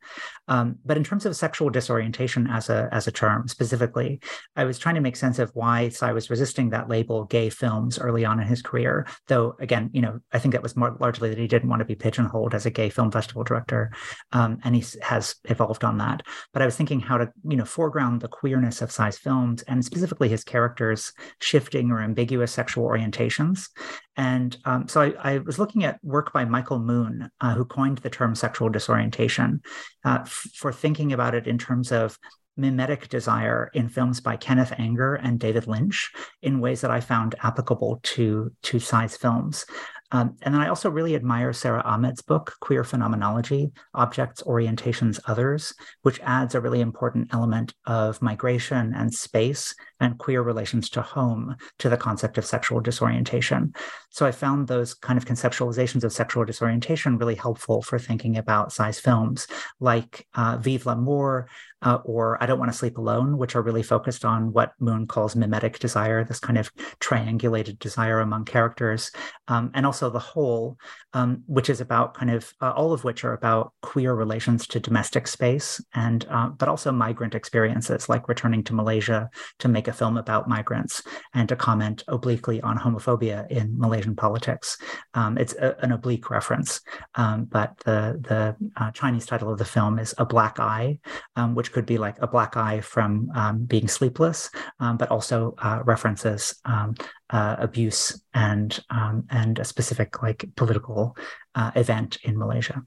[0.48, 4.20] Um, but in terms of sexual disorientation as a as a term specifically,
[4.56, 7.98] I was trying to make sense of why Tsai was resisting that label gay films
[7.98, 9.06] early on in his career.
[9.28, 11.86] Though again, you know, I think that was more largely that he didn't want to
[11.86, 13.90] be pigeonholed as a gay film festival director,
[14.32, 16.22] um, and he has evolved on that.
[16.52, 19.84] But I was thinking how to you know foreground the queerness of Tsai's films and
[19.84, 23.68] specifically his characters shifting or ambiguous sexual orientations.
[24.16, 27.98] And um, so I, I, was looking at work by Michael Moon, uh, who coined
[27.98, 29.62] the term sexual disorientation,
[30.04, 32.18] uh, f- for thinking about it in terms of
[32.56, 37.34] mimetic desire in films by Kenneth Anger and David Lynch in ways that I found
[37.42, 39.64] applicable to to Tsai's films.
[40.12, 45.74] Um, and then I also really admire Sara Ahmed's book, Queer Phenomenology Objects, Orientations, Others,
[46.02, 51.56] which adds a really important element of migration and space and queer relations to home
[51.78, 53.72] to the concept of sexual disorientation.
[54.10, 58.70] So I found those kind of conceptualizations of sexual disorientation really helpful for thinking about
[58.70, 59.46] Tsai's films
[59.80, 61.48] like uh, Vive l'Amour
[61.82, 65.06] uh, or I Don't Want to Sleep Alone, which are really focused on what Moon
[65.06, 69.10] calls mimetic desire, this kind of triangulated desire among characters,
[69.48, 70.78] um, and also The Hole,
[71.12, 74.80] um, which is about kind of uh, all of which are about queer relations to
[74.80, 79.92] domestic space and uh, but also migrant experiences, like returning to Malaysia to make a
[79.92, 81.02] film about migrants
[81.34, 84.78] and to comment obliquely on homophobia in Malaysian politics.
[85.14, 86.80] Um, it's a, an oblique reference,
[87.16, 90.98] um, but the the uh, Chinese title of the film is A Black Eye,
[91.36, 95.82] um, could be like a black eye from um, being sleepless, um, but also uh,
[95.84, 96.94] references um,
[97.30, 101.16] uh, abuse and um, and a specific like political
[101.54, 102.82] uh, event in Malaysia.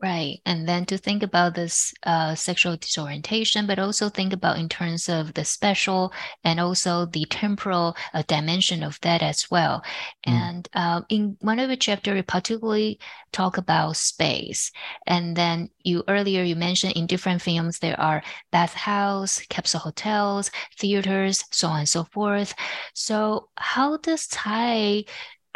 [0.00, 0.38] Right.
[0.46, 5.08] And then to think about this uh, sexual disorientation, but also think about in terms
[5.08, 6.12] of the special
[6.44, 9.82] and also the temporal uh, dimension of that as well.
[10.24, 10.32] Mm.
[10.32, 13.00] And uh, in one of the chapter, you particularly
[13.32, 14.70] talk about space.
[15.08, 21.42] And then you earlier you mentioned in different films there are bathhouse, capsule hotels, theaters,
[21.50, 22.54] so on and so forth.
[22.94, 25.06] So how does Tsai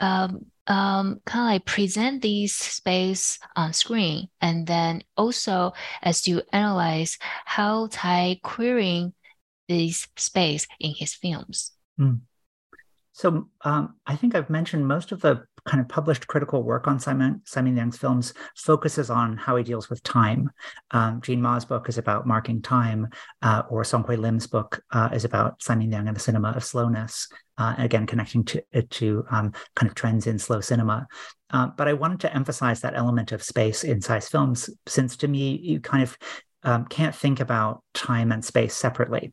[0.00, 5.72] um, um, kind of like present these space on screen, and then also
[6.02, 9.14] as you analyze how Tsai querying
[9.68, 11.72] this space in his films.
[11.98, 12.20] Mm.
[13.12, 16.98] So um, I think I've mentioned most of the kind of published critical work on
[16.98, 20.50] Tsai Ming Tsai Ming-liang's films focuses on how he deals with time.
[20.90, 23.08] Um, Jean Ma's book is about marking time,
[23.42, 26.64] uh, or Song Hwee Lim's book uh, is about Tsai Ming-liang and the cinema of
[26.64, 27.28] slowness.
[27.58, 31.06] Uh, again, connecting to to um, kind of trends in slow cinema.
[31.50, 35.28] Uh, but I wanted to emphasize that element of space in Tsai's films, since to
[35.28, 36.16] me you kind of
[36.64, 39.32] um, can't think about time and space separately.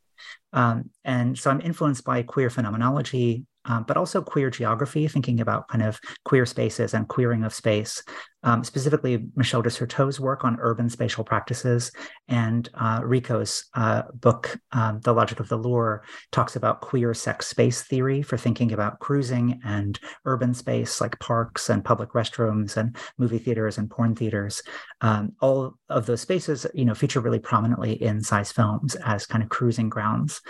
[0.52, 5.68] Um, and so I'm influenced by queer phenomenology, um, but also queer geography, thinking about
[5.68, 8.04] kind of queer spaces and queering of space,
[8.44, 11.92] um, specifically Michel de Certeau's work on urban spatial practices
[12.30, 17.48] and uh, Ricco's uh, book, um, The Logic of the Lure, talks about queer sex
[17.48, 22.96] space theory for thinking about cruising and urban space like parks and public restrooms and
[23.18, 24.64] movie theaters and porn theaters.
[25.02, 29.44] Um, all of those spaces, you know, feature really prominently in Tsai's films as kind
[29.44, 30.42] of cruising grounds.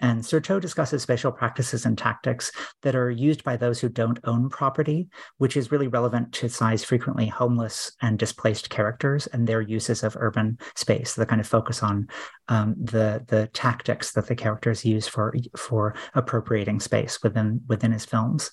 [0.00, 4.48] And Certeau discusses spatial practices and tactics that are used by those who don't own
[4.48, 5.08] property,
[5.38, 10.16] which is really relevant to Tsai's frequently homeless and displaced characters and their uses of
[10.18, 11.14] urban space.
[11.14, 12.08] The kind of focus on
[12.48, 18.04] um, the the tactics that the characters use for for appropriating space within within his
[18.04, 18.50] films.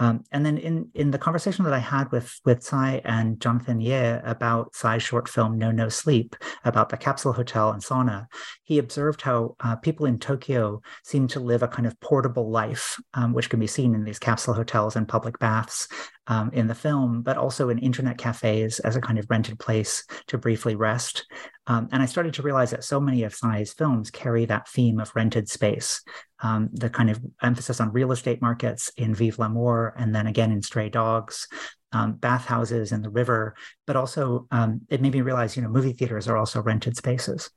[0.00, 3.80] Um, and then in in the conversation that I had with with Tsai and Jonathan
[3.80, 8.26] Yeh about Tsai's short film No No Sleep about the capsule hotel and sauna,
[8.64, 13.00] he observed how uh, people in Tokyo seem to live a kind of portable life,
[13.14, 15.86] um, which can be seen in these capsule hotels and public baths,
[16.26, 20.04] um, in the film, but also in internet cafes as a kind of rented place
[20.28, 21.26] to briefly rest.
[21.66, 25.00] Um, and I started to realize that so many of Tsai's films carry that theme
[25.00, 26.02] of rented space,
[26.42, 30.52] um, the kind of emphasis on real estate markets in Vive l'Amour, and then again
[30.52, 31.46] in Stray Dogs,
[31.92, 33.54] um, bathhouses and the river,
[33.86, 37.50] but also um, it made me realize, you know, movie theaters are also rented spaces.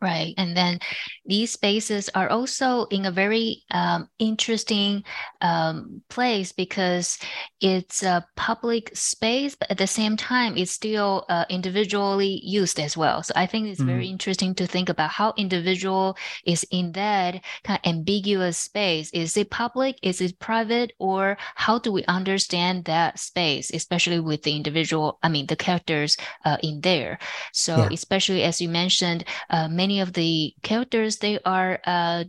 [0.00, 0.34] Right.
[0.36, 0.80] And then
[1.24, 5.04] these spaces are also in a very um, interesting
[5.40, 7.18] um, place because
[7.62, 12.94] it's a public space, but at the same time, it's still uh, individually used as
[12.94, 13.22] well.
[13.22, 13.88] So I think it's mm-hmm.
[13.88, 19.08] very interesting to think about how individual is in that kind of ambiguous space.
[19.14, 19.98] Is it public?
[20.02, 20.92] Is it private?
[20.98, 26.18] Or how do we understand that space, especially with the individual, I mean, the characters
[26.44, 27.18] uh, in there?
[27.54, 27.88] So, yeah.
[27.92, 32.24] especially as you mentioned, uh, many of the characters they are uh,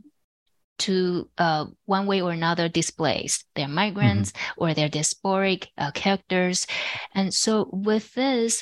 [0.77, 3.45] to uh, one way or another displaced.
[3.55, 4.61] They're migrants mm-hmm.
[4.61, 6.67] or they're diasporic uh, characters.
[7.15, 8.61] And so, with this,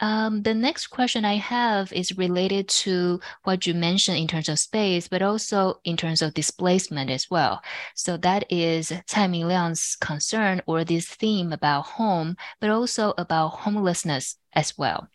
[0.00, 4.58] um, the next question I have is related to what you mentioned in terms of
[4.58, 7.62] space, but also in terms of displacement as well.
[7.94, 14.36] So, that is Tsai Ming-liang's concern or this theme about home, but also about homelessness
[14.52, 15.08] as well.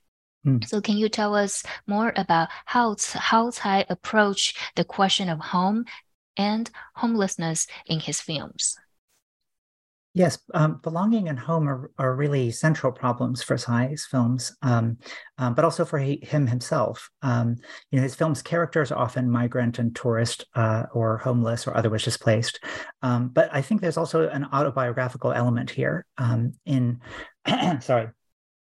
[0.49, 0.67] Mm.
[0.67, 5.85] So can you tell us more about how how Tsai approach the question of home
[6.37, 8.77] and homelessness in his films?
[10.15, 14.97] Yes, um, belonging and home are, are really central problems for Tsai's films, um,
[15.37, 17.11] um, but also for he, him himself.
[17.21, 17.57] Um,
[17.91, 22.03] you know, his films' characters are often migrant and tourist, uh, or homeless, or otherwise
[22.03, 22.59] displaced.
[23.03, 26.07] Um, but I think there's also an autobiographical element here.
[26.17, 27.01] Um, in
[27.79, 28.09] sorry,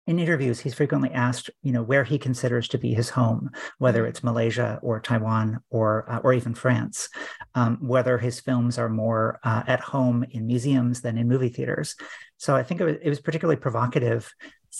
[0.06, 4.04] in interviews, he's frequently asked, you know, where he considers to be his home, whether
[4.06, 7.08] it's Malaysia or Taiwan or uh, or even France,
[7.54, 11.94] um, whether his films are more uh, at home in museums than in movie theaters.
[12.36, 14.32] So I think it was, it was particularly provocative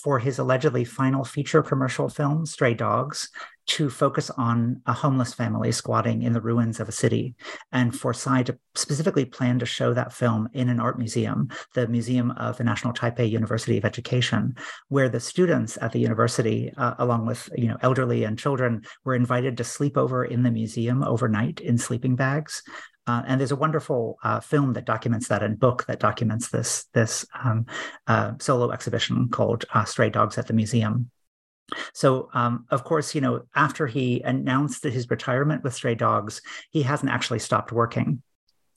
[0.03, 3.29] for his allegedly final feature commercial film, Stray Dogs,
[3.67, 7.35] to focus on a homeless family squatting in the ruins of a city,
[7.71, 11.87] and for Tsai to specifically plan to show that film in an art museum, the
[11.87, 14.57] Museum of the National Taipei University of Education,
[14.89, 19.15] where the students at the university, uh, along with you know elderly and children, were
[19.15, 22.63] invited to sleep over in the museum overnight in sleeping bags.
[23.07, 26.85] Uh, and there's a wonderful uh, film that documents that and book that documents this
[26.95, 27.67] this um,
[28.07, 31.11] uh, solo exhibition called uh, "Stray Dogs at the Museum."
[31.95, 36.83] So, um, of course, you know, after he announced his retirement with Stray Dogs, he
[36.83, 38.23] hasn't actually stopped working.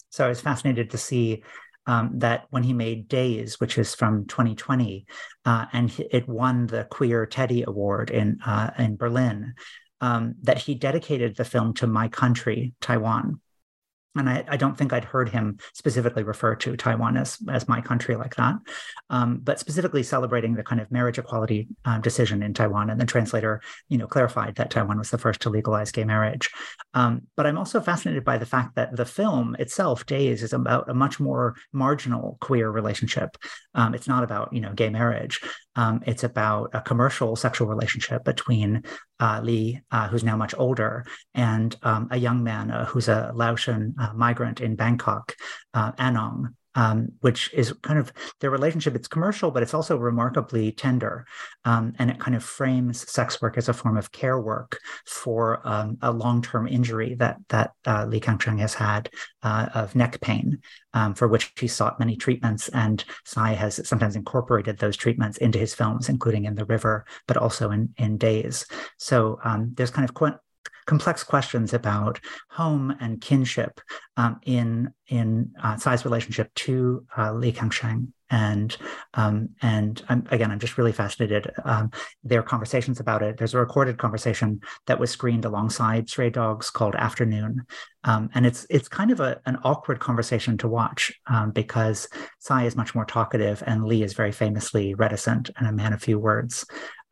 [0.10, 1.44] So I was fascinated to see
[1.88, 5.06] um, that when he made Days, which is from 2020,
[5.46, 9.54] uh, and it won the Queer Teddy Award in uh, in Berlin,
[10.02, 13.40] um, that he dedicated the film to my country, Taiwan
[14.16, 17.82] and I, I, don't think I'd heard him specifically refer to Taiwan as, as my
[17.82, 18.55] country like that,
[19.09, 22.89] um, but specifically celebrating the kind of marriage equality um, decision in Taiwan.
[22.89, 26.49] And the translator, you know, clarified that Taiwan was the first to legalize gay marriage.
[26.93, 30.89] Um, but I'm also fascinated by the fact that the film itself, Days, is about
[30.89, 33.38] a much more marginal queer relationship.
[33.74, 35.41] Um, it's not about you know gay marriage.
[35.76, 38.84] Um, it's about a commercial sexual relationship between
[39.20, 43.32] uh, Lee, uh, who's now much older, and um, a young man uh, who's a
[43.36, 45.36] Laotian uh, migrant in Bangkok,
[45.74, 48.96] uh, Anong, um, which is kind of their relationship.
[48.96, 51.26] It's commercial, but it's also remarkably tender.
[51.64, 55.66] Um, and it kind of frames sex work as a form of care work for
[55.68, 59.10] um, a long term injury that, that uh, Li Kangsheng has had
[59.42, 60.60] uh, of neck pain,
[60.94, 62.68] um, for which he sought many treatments.
[62.70, 67.38] And Tsai has sometimes incorporated those treatments into his films, including in The River, but
[67.38, 68.66] also in, in Days.
[68.98, 70.14] So um, there's kind of
[70.86, 72.20] complex questions about
[72.50, 73.82] home and kinship
[74.18, 78.12] um, in in uh, Tsai's relationship to uh, Li Kangsheng.
[78.32, 78.76] And
[79.14, 81.52] um, and I'm, again, I'm just really fascinated.
[81.64, 81.92] Um,
[82.42, 83.38] conversations about it.
[83.38, 87.66] There's a recorded conversation that was screened alongside Stray Dogs called Afternoon,
[88.04, 92.08] um, and it's it's kind of a, an awkward conversation to watch um, because
[92.40, 96.02] Tsai is much more talkative and Lee is very famously reticent and a man of
[96.02, 96.66] few words.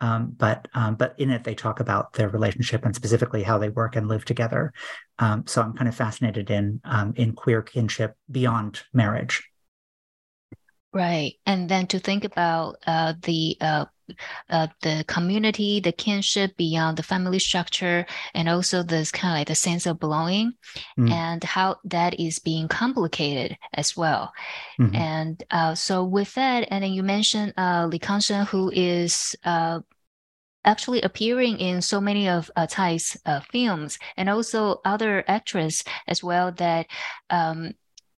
[0.03, 3.69] Um, but um, but in it they talk about their relationship and specifically how they
[3.69, 4.73] work and live together.
[5.17, 9.41] Um, so I'm kind of fascinated in um, in queer kinship beyond marriage.
[10.91, 13.85] Right, and then to think about uh, the uh,
[14.49, 19.47] uh, the community, the kinship beyond the family structure, and also this kind of like
[19.47, 20.51] the sense of belonging,
[20.99, 21.09] mm.
[21.09, 24.33] and how that is being complicated as well.
[24.79, 24.95] Mm-hmm.
[24.95, 29.79] And uh, so with that, and then you mentioned uh, Li Kangsheng, who is uh,
[30.65, 36.23] actually appearing in so many of uh, Tsai's uh, films and also other actresses as
[36.23, 36.87] well that
[37.29, 37.73] um,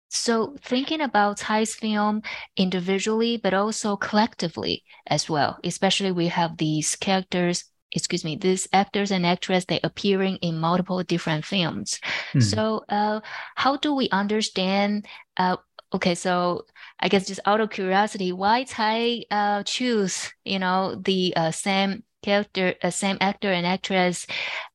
[0.08, 2.22] so thinking about Tsai's film
[2.56, 7.64] individually but also collectively as well especially we have these characters
[7.94, 12.00] excuse me these actors and actresses they appearing in multiple different films
[12.32, 12.42] mm.
[12.42, 13.20] so uh,
[13.54, 15.56] how do we understand uh,
[15.92, 16.62] okay so
[17.00, 22.02] i guess just out of curiosity why Tsai uh, choose you know the uh, same
[22.24, 24.26] character, uh, same actor and actress,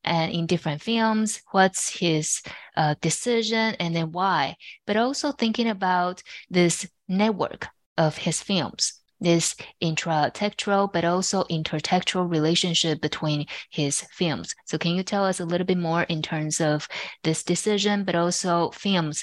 [0.04, 1.42] and in different films.
[1.50, 2.42] What's his
[2.76, 4.56] uh, decision, and then why?
[4.86, 13.00] But also thinking about this network of his films this intratextual but also intertextual relationship
[13.00, 14.54] between his films.
[14.64, 16.88] So can you tell us a little bit more in terms of
[17.22, 19.22] this decision, but also films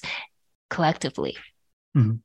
[0.69, 1.36] collectively?
[1.95, 2.17] Mm-hmm.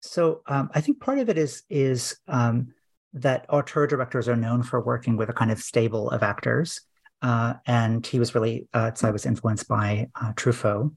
[0.00, 2.72] So um, I think part of it is is um,
[3.12, 6.80] that auteur directors are known for working with a kind of stable of actors.
[7.22, 10.94] Uh, and he was really, uh, I was influenced by uh, Truffaut,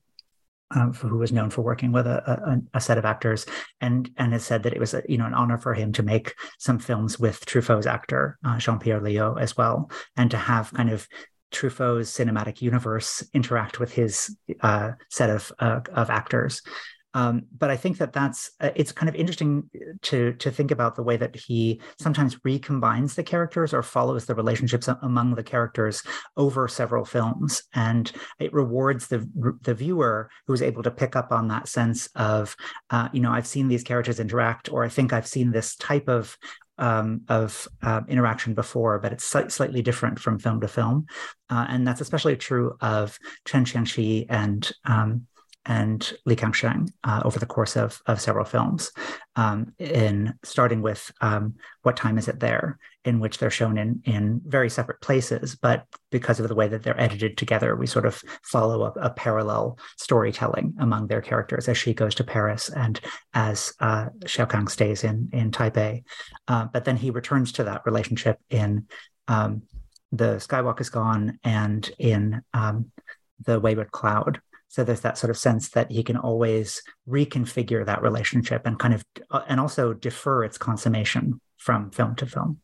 [0.75, 3.45] um, who was known for working with a, a, a, set of actors,
[3.81, 6.03] and and has said that it was a, you know an honor for him to
[6.03, 10.73] make some films with Truffaut's actor uh, Jean Pierre Léaud as well, and to have
[10.73, 11.07] kind of
[11.51, 16.61] Truffaut's cinematic universe interact with his uh, set of uh, of actors.
[17.13, 19.69] Um, but I think that that's uh, it's kind of interesting
[20.03, 24.35] to to think about the way that he sometimes recombines the characters or follows the
[24.35, 26.01] relationships among the characters
[26.37, 29.27] over several films, and it rewards the
[29.61, 32.55] the viewer who is able to pick up on that sense of
[32.89, 36.07] uh, you know I've seen these characters interact, or I think I've seen this type
[36.07, 36.35] of
[36.77, 41.05] um, of uh, interaction before, but it's slightly different from film to film,
[41.49, 45.27] uh, and that's especially true of Chen Shiang-chyi and um,
[45.65, 48.91] and Li Kangsheng uh, over the course of, of several films,
[49.35, 54.01] um, in starting with um, What Time Is It There, in which they're shown in,
[54.05, 58.05] in very separate places, but because of the way that they're edited together, we sort
[58.05, 62.99] of follow a, a parallel storytelling among their characters as she goes to Paris and
[63.33, 66.03] as uh, Xiao Kang stays in, in Taipei.
[66.47, 68.87] Uh, but then he returns to that relationship in
[69.27, 69.63] um,
[70.11, 72.91] the Skywalk is gone and in um,
[73.45, 74.41] the Wayward Cloud.
[74.73, 78.95] So there's that sort of sense that he can always reconfigure that relationship and kind
[78.95, 82.59] of, uh, and also defer its consummation from film to film.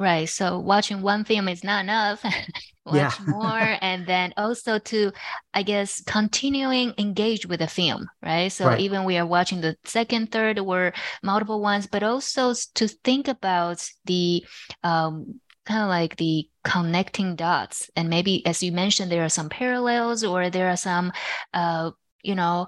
[0.00, 0.28] Right.
[0.28, 2.24] So watching one film is not enough.
[2.84, 5.12] Watch more, and then also to,
[5.54, 8.08] I guess, continuing engage with the film.
[8.20, 8.48] Right.
[8.48, 8.80] So right.
[8.80, 13.88] even we are watching the second, third, or multiple ones, but also to think about
[14.06, 14.44] the
[14.82, 19.48] um, kind of like the connecting dots, and maybe as you mentioned, there are some
[19.48, 21.12] parallels, or there are some.
[21.52, 21.90] Uh,
[22.22, 22.66] you know,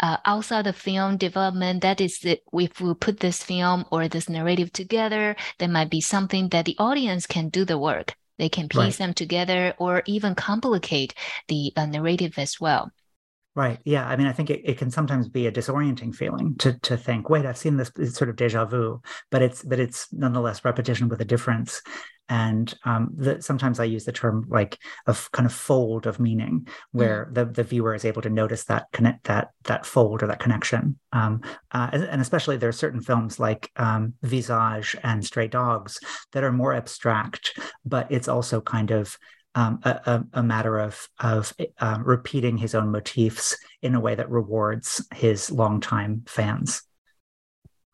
[0.00, 4.28] uh, outside the film development, that is that if we put this film or this
[4.28, 8.14] narrative together, there might be something that the audience can do the work.
[8.36, 8.92] They can piece right.
[8.92, 11.14] them together or even complicate
[11.48, 12.92] the uh, narrative as well.
[13.58, 13.80] Right.
[13.84, 14.06] Yeah.
[14.06, 17.28] I mean, I think it, it can sometimes be a disorienting feeling to to think,
[17.28, 19.02] wait, I've seen this it's sort of deja vu,
[19.32, 21.82] but it's but it's nonetheless repetition with a difference.
[22.28, 24.78] And um, the, sometimes I use the term like
[25.08, 27.34] a f- kind of fold of meaning, where mm.
[27.34, 30.96] the, the viewer is able to notice that connect that that fold or that connection.
[31.12, 31.40] Um,
[31.72, 35.98] uh, and especially there are certain films like um, Visage and Stray Dogs
[36.30, 39.18] that are more abstract, but it's also kind of
[39.58, 44.30] um, a, a, matter of of um, repeating his own motifs in a way that
[44.30, 46.82] rewards his longtime fans.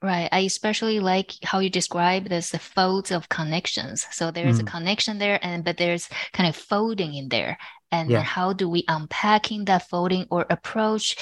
[0.02, 0.28] Right.
[0.30, 4.06] I especially like how you describe this the folds of connections.
[4.10, 4.68] So there's mm.
[4.68, 7.56] a connection there, and but there's kind of folding in there.
[7.90, 8.20] And yeah.
[8.20, 11.16] how do we unpacking that folding or approach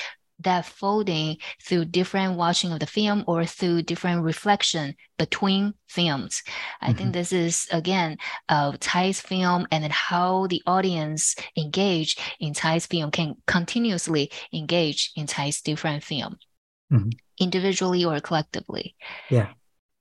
[0.44, 6.42] that folding through different watching of the film or through different reflection between films.
[6.80, 6.98] I mm-hmm.
[6.98, 8.18] think this is again
[8.48, 15.12] uh, Tsai's film and then how the audience engage in Tsai's film can continuously engage
[15.16, 16.36] in Tsai's different film.
[16.92, 17.08] Mm-hmm.
[17.40, 18.94] individually or collectively.
[19.30, 19.48] Yeah.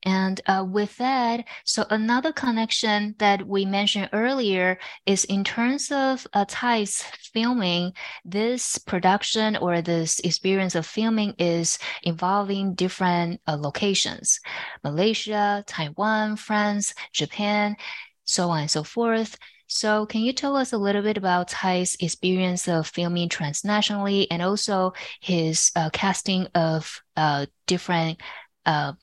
[0.04, 6.26] And uh, with that, so another connection that we mentioned earlier is in terms of
[6.34, 7.94] uh, Tsai's filming,
[8.26, 14.40] this production or this experience of filming is involving different uh, locations
[14.84, 17.76] Malaysia, Taiwan, France, Japan,
[18.26, 19.38] so on and so forth.
[19.68, 24.42] So, can you tell us a little bit about Tsai's experience of filming transnationally and
[24.42, 28.20] also his uh, casting of uh, different
[28.66, 28.94] uh,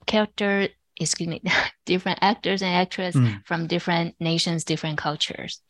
[1.01, 1.43] excuse me,
[1.87, 3.45] different actors and actresses mm.
[3.45, 5.61] from different nations, different cultures.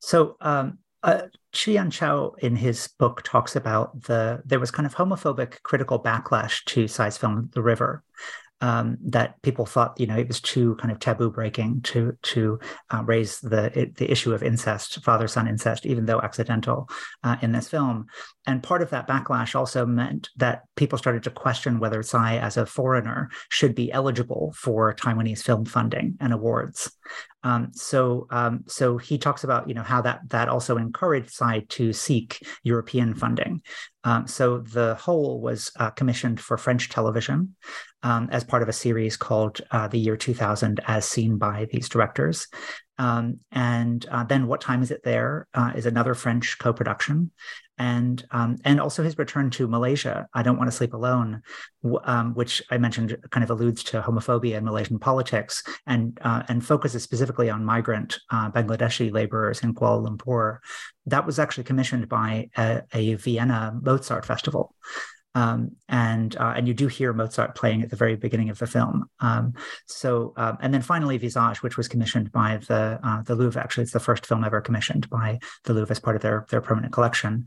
[0.00, 5.62] So, um, uh, Chao in his book talks about the there was kind of homophobic
[5.62, 8.02] critical backlash to Tsai's film The River,
[8.60, 12.58] um, that people thought you know it was too kind of taboo breaking to to
[12.90, 16.88] uh, raise the the issue of incest, father son incest, even though accidental
[17.22, 18.06] uh, in this film.
[18.46, 22.56] And part of that backlash also meant that people started to question whether Tsai, as
[22.56, 26.90] a foreigner, should be eligible for Taiwanese film funding and awards.
[27.42, 31.64] Um, so, um, so he talks about you know how that that also encouraged Tsai
[31.70, 33.62] to seek European funding.
[34.02, 37.54] Um, so the Hole was uh, commissioned for French television
[38.06, 41.88] um, as part of a series called uh, The Year 2000, as seen by these
[41.88, 42.46] directors.
[42.98, 47.32] Um, and uh, then What Time Is It There uh, is another French co-production
[47.78, 50.26] and um, and also his return to Malaysia.
[50.32, 51.42] I don't want to sleep alone,
[52.04, 56.64] um, which I mentioned kind of alludes to homophobia in Malaysian politics and uh, and
[56.64, 60.58] focuses specifically on migrant uh, Bangladeshi laborers in Kuala Lumpur.
[61.06, 64.74] That was actually commissioned by a, a Vienna Mozart festival.
[65.36, 68.66] Um, and uh, and you do hear Mozart playing at the very beginning of the
[68.66, 69.04] film.
[69.20, 69.52] Um,
[69.86, 73.60] so um, and then finally Visage, which was commissioned by the uh, the Louvre.
[73.60, 76.62] Actually, it's the first film ever commissioned by the Louvre as part of their their
[76.62, 77.46] permanent collection.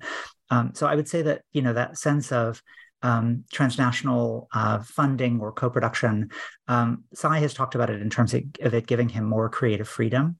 [0.51, 2.61] Um, so I would say that you know that sense of
[3.01, 6.29] um, transnational uh, funding or co-production.
[6.67, 9.87] Um, Tsai has talked about it in terms of, of it giving him more creative
[9.87, 10.37] freedom.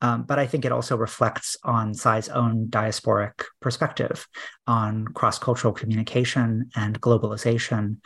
[0.00, 4.26] Um, but I think it also reflects on Tsai's own diasporic perspective
[4.66, 7.96] on cross cultural communication and globalization.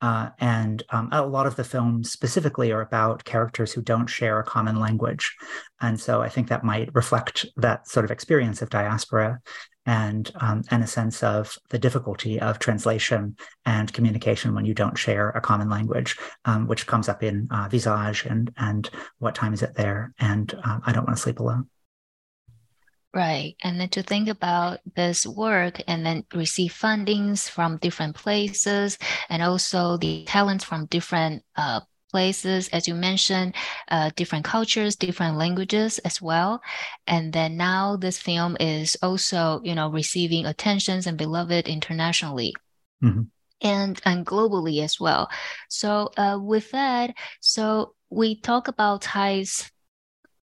[0.00, 4.38] Uh, and um, a lot of the films specifically are about characters who don't share
[4.38, 5.34] a common language.
[5.80, 9.40] And so I think that might reflect that sort of experience of diaspora
[9.86, 14.98] and um, and a sense of the difficulty of translation and communication when you don't
[14.98, 19.52] share a common language, um, which comes up in uh, Visage and and what time
[19.52, 20.12] is it there?
[20.18, 21.68] And um, I don't want to sleep alone.
[23.14, 23.54] Right.
[23.62, 29.40] And then to think about this work and then receive fundings from different places and
[29.40, 31.82] also the talents from different uh,
[32.14, 33.56] places, as you mentioned,
[33.90, 36.62] uh, different cultures, different languages as well.
[37.08, 42.54] And then now this film is also, you know, receiving attentions and beloved internationally.
[43.02, 43.22] Mm-hmm.
[43.62, 45.28] And, and globally as well.
[45.68, 49.72] So uh, with that, so we talk about Tsai's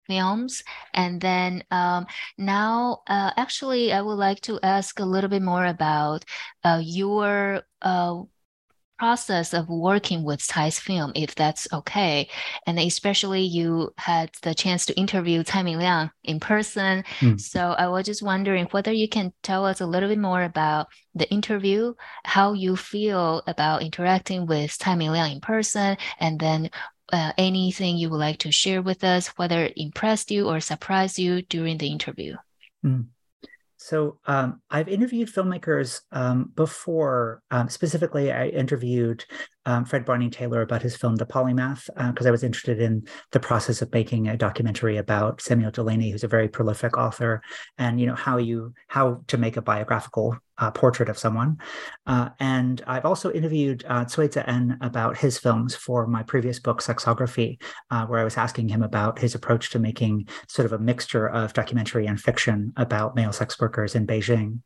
[0.07, 0.63] films.
[0.93, 2.07] And then um,
[2.37, 6.23] now, uh, actually, I would like to ask a little bit more about
[6.63, 8.23] uh, your uh,
[8.99, 12.27] process of working with Tsai's film, if that's okay.
[12.67, 17.03] And especially you had the chance to interview Tsai Ming-liang in person.
[17.21, 17.39] Mm.
[17.39, 20.87] So I was just wondering whether you can tell us a little bit more about
[21.15, 21.93] the interview,
[22.25, 26.69] how you feel about interacting with Tsai Ming-liang in person, and then
[27.11, 31.17] uh, anything you would like to share with us, whether it impressed you or surprised
[31.17, 32.35] you during the interview.
[32.85, 33.07] Mm.
[33.81, 37.41] So um, I've interviewed filmmakers um, before.
[37.49, 39.23] Um, specifically, I interviewed
[39.65, 43.07] um, Fred Barney Taylor about his film The Polymath because uh, I was interested in
[43.31, 47.41] the process of making a documentary about Samuel Delany, who's a very prolific author,
[47.77, 50.37] and you know how you how to make a biographical
[50.71, 51.57] portrait of someone.
[52.05, 54.05] Uh, and I've also interviewed uh,
[54.47, 57.59] En about his films for my previous book, Sexography,
[57.91, 61.27] uh, where I was asking him about his approach to making sort of a mixture
[61.29, 64.59] of documentary and fiction about male sex workers in Beijing.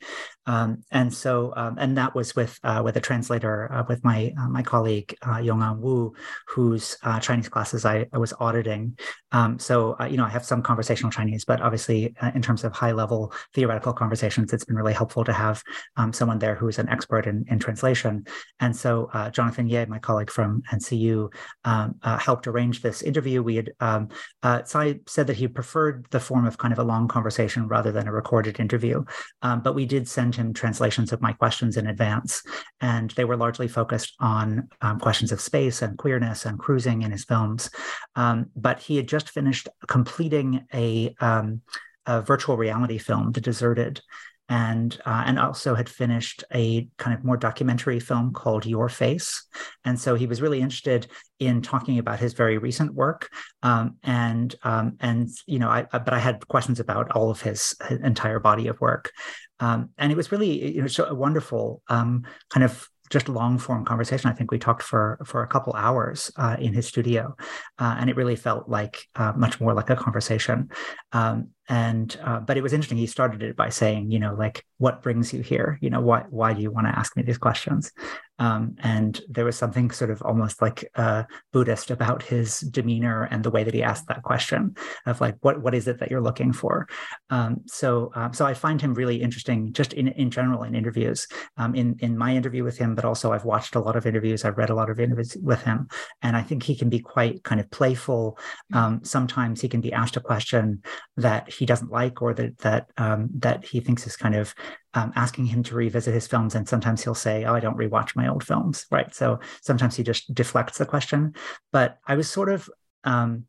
[0.45, 4.33] Um, and so, um, and that was with uh, with a translator, uh, with my
[4.39, 6.13] uh, my colleague Yongan Wu,
[6.47, 8.97] whose Chinese classes I, I was auditing.
[9.33, 12.91] Um, so, you know, I have some conversational Chinese, but obviously, in terms of high
[12.91, 15.63] level theoretical conversations, it's been really helpful to have
[15.97, 18.25] um, someone there who is an expert in, in translation.
[18.59, 21.33] And so uh, Jonathan Ye, my colleague from NCU,
[21.65, 23.41] um, uh, helped arrange this interview.
[23.41, 24.09] We had um,
[24.43, 27.91] uh, Tsai said that he preferred the form of kind of a long conversation rather
[27.91, 29.03] than a recorded interview,
[29.41, 32.43] um, but we did send him translations of my questions in advance,
[32.81, 37.11] and they were largely focused on um, questions of space and queerness and cruising in
[37.11, 37.69] his films.
[38.15, 41.61] But he had just finished completing a um,
[42.05, 44.01] a virtual reality film, The Deserted,
[44.49, 49.45] and uh, and also had finished a kind of more documentary film called Your Face,
[49.85, 51.07] and so he was really interested
[51.39, 53.29] in talking about his very recent work,
[53.63, 57.75] um, and um, and you know, I, but I had questions about all of his,
[57.87, 59.11] his entire body of work,
[59.59, 63.57] um, and it was really you know so a wonderful um, kind of just long
[63.57, 64.29] form conversation.
[64.29, 67.35] I think we talked for for a couple hours uh, in his studio,
[67.79, 70.69] uh, and it really felt like uh, much more like a conversation.
[71.11, 72.97] Um, and uh, but it was interesting.
[72.97, 75.77] He started it by saying, you know, like, what brings you here?
[75.81, 77.91] You know, why why do you want to ask me these questions?
[78.39, 83.43] Um, and there was something sort of almost like uh, Buddhist about his demeanor and
[83.43, 84.75] the way that he asked that question
[85.05, 86.87] of like, what what is it that you're looking for?
[87.29, 91.27] Um, so um, so I find him really interesting, just in in general in interviews.
[91.57, 94.43] Um, in in my interview with him, but also I've watched a lot of interviews.
[94.43, 95.87] I've read a lot of interviews with him,
[96.21, 98.37] and I think he can be quite kind of playful.
[98.73, 98.77] Mm-hmm.
[98.77, 100.81] Um, sometimes he can be asked a question
[101.17, 104.53] that he doesn't like or that that um, that he thinks is kind of
[104.93, 108.15] um, asking him to revisit his films, and sometimes he'll say, "Oh, I don't rewatch
[108.15, 109.13] my old films," right?
[109.13, 111.33] So sometimes he just deflects the question.
[111.71, 112.69] But I was sort of
[113.03, 113.45] um,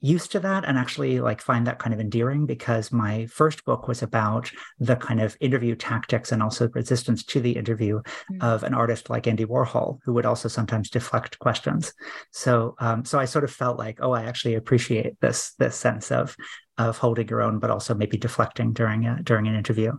[0.00, 3.86] used to that and actually like find that kind of endearing because my first book
[3.86, 8.40] was about the kind of interview tactics and also resistance to the interview mm-hmm.
[8.40, 11.92] of an artist like Andy Warhol who would also sometimes deflect questions.
[12.32, 16.10] So um, so I sort of felt like oh I actually appreciate this this sense
[16.10, 16.34] of
[16.78, 19.92] of holding your own but also maybe deflecting during a, during an interview.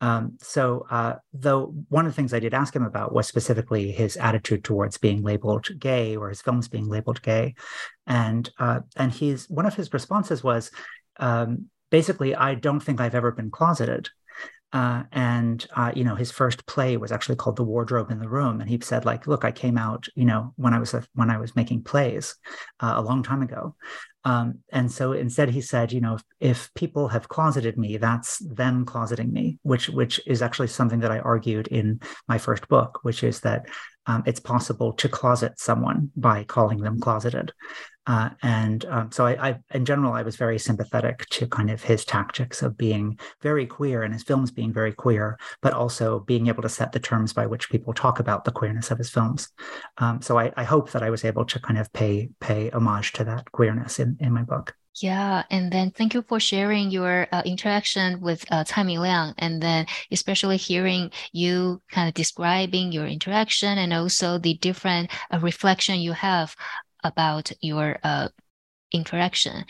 [0.00, 3.90] Um, so, uh, though one of the things I did ask him about was specifically
[3.90, 7.54] his attitude towards being labeled gay or his films being labeled gay,
[8.06, 10.70] and uh, and he's one of his responses was
[11.18, 14.10] um, basically, I don't think I've ever been closeted.
[14.70, 18.28] Uh, and uh, you know his first play was actually called the wardrobe in the
[18.28, 18.60] room.
[18.60, 21.30] And he said like look i came out you know when i was a, when
[21.30, 22.36] i was making plays
[22.80, 23.74] uh, a long time ago
[24.24, 28.38] um, and so instead he said you know if, if, people have closeted me that's
[28.38, 32.98] them closeting me which which is actually something that i argued in my first book
[33.02, 33.66] which is that
[34.08, 37.52] um, it's possible to closet someone by calling them closeted.
[38.08, 41.82] Uh, and um, so I, I, in general, I was very sympathetic to kind of
[41.82, 46.46] his tactics of being very queer and his films being very queer, but also being
[46.46, 49.50] able to set the terms by which people talk about the queerness of his films.
[49.98, 53.12] Um, so I, I hope that I was able to kind of pay pay homage
[53.12, 54.74] to that queerness in, in my book.
[55.00, 59.62] Yeah, and then thank you for sharing your uh, interaction with uh, Tsai Ming-liang, and
[59.62, 66.00] then especially hearing you kind of describing your interaction and also the different uh, reflection
[66.00, 66.56] you have
[67.04, 68.28] about your uh,
[68.92, 69.64] interaction.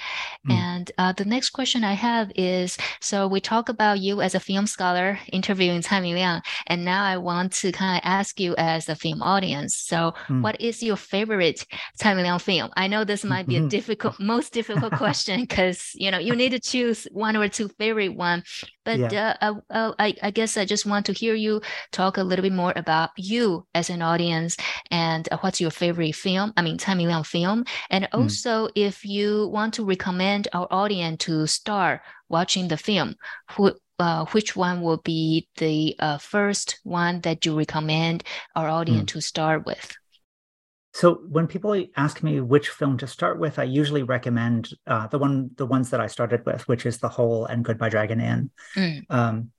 [0.49, 0.53] Mm.
[0.53, 4.41] And uh, the next question I have is so we talk about you as a
[4.41, 8.89] film scholar interviewing Tsai Ming-liang, and now I want to kind of ask you as
[8.89, 9.76] a film audience.
[9.76, 10.43] So, mm.
[10.43, 11.64] what is your favorite
[11.97, 12.70] Tsai Ming-liang film?
[12.76, 16.51] I know this might be a difficult, most difficult question because you know you need
[16.51, 18.43] to choose one or two favorite one.
[18.89, 19.36] But yeah.
[19.43, 21.61] uh, uh, I, I guess I just want to hear you
[21.93, 24.57] talk a little bit more about you as an audience
[24.91, 26.55] and uh, what's your favorite film.
[26.57, 28.18] I mean, Tsai Ming-liang film, and hmm.
[28.18, 28.72] also mm.
[28.76, 33.16] if you want to recommend our audience to start watching the film,
[33.51, 38.24] who uh, which one will be the uh, first one that you recommend
[38.57, 39.12] our audience mm.
[39.12, 39.97] to start with?
[40.95, 45.18] So when people ask me which film to start with, I usually recommend uh, the
[45.18, 48.51] one, the ones that I started with, which is The Hole and Goodbye Dragon Inn.
[48.74, 49.05] Mm.
[49.11, 49.51] Um,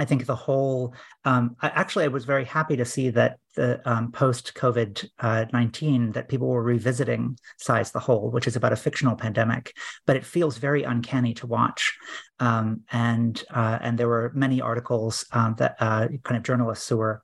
[0.00, 0.94] I think the Hole,
[1.26, 5.44] um, I, actually, I was very happy to see that the um, post COVID uh,
[5.52, 9.76] 19 that people were revisiting Tsai's the Hole, which is about a fictional pandemic,
[10.06, 11.98] but it feels very uncanny to watch.
[12.38, 16.96] Um, and uh, and there were many articles um, that uh, kind of journalists who
[16.96, 17.20] were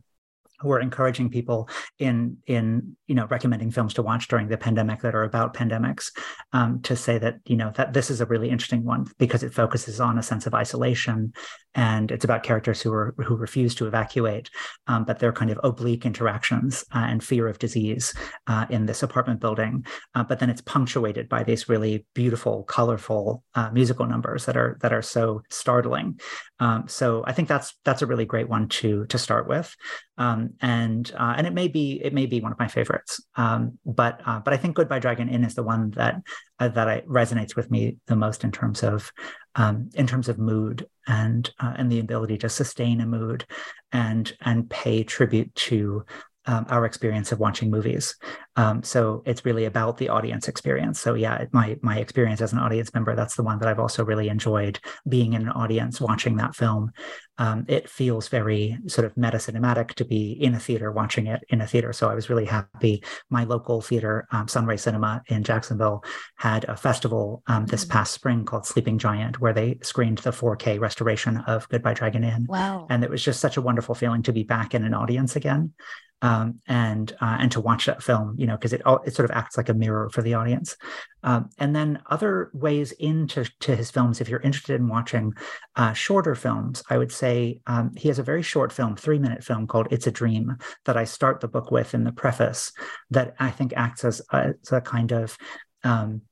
[0.66, 5.00] who are encouraging people in in you know recommending films to watch during the pandemic
[5.00, 6.10] that are about pandemics
[6.52, 9.54] um, to say that you know that this is a really interesting one because it
[9.54, 11.32] focuses on a sense of isolation
[11.74, 14.50] and it's about characters who are who refuse to evacuate
[14.88, 18.14] um, but they're kind of oblique interactions uh, and fear of disease
[18.46, 19.84] uh, in this apartment building.
[20.14, 24.78] Uh, but then it's punctuated by these really beautiful colorful uh, musical numbers that are
[24.80, 26.18] that are so startling.
[26.58, 29.74] Um, so I think that's that's a really great one to to start with.
[30.18, 33.20] Um, and uh, and it may be it may be one of my favorites.
[33.36, 36.22] Um, but uh, but I think Goodbye Dragon Inn is the one that
[36.59, 39.12] uh, that I, resonates with me the most in terms of
[39.54, 43.44] um, in terms of mood and uh, and the ability to sustain a mood
[43.92, 46.04] and and pay tribute to
[46.47, 48.16] um, our experience of watching movies.
[48.57, 51.01] Um, so it's really about the audience experience.
[51.01, 54.05] So yeah, my my experience as an audience member, that's the one that I've also
[54.05, 56.92] really enjoyed being in an audience watching that film.
[57.38, 61.44] Um, it feels very sort of meta cinematic to be in a theater watching it
[61.51, 61.92] in a theater.
[61.92, 63.03] So I was really happy.
[63.28, 66.03] My local theater, um, Sunray Cinema in Jacksonville,
[66.36, 67.90] had a festival um, this mm.
[67.90, 72.47] past spring called Sleeping Giant, where they screened the 4K restoration of Goodbye Dragon Inn.
[72.49, 72.86] Wow!
[72.88, 75.74] And it was just such a wonderful feeling to be back in an audience again
[76.22, 79.36] um, and uh, and to watch that film, you know, because it it sort of
[79.36, 80.76] acts like a mirror for the audience.
[81.22, 85.34] Um, and then other ways into to his films, if you're interested in watching
[85.74, 89.44] uh, shorter films, I would say um, he has a very short film, three minute
[89.44, 92.72] film called "It's a Dream" that I start the book with in the preface,
[93.10, 95.36] that I think acts as a, as a kind of
[95.84, 96.22] um,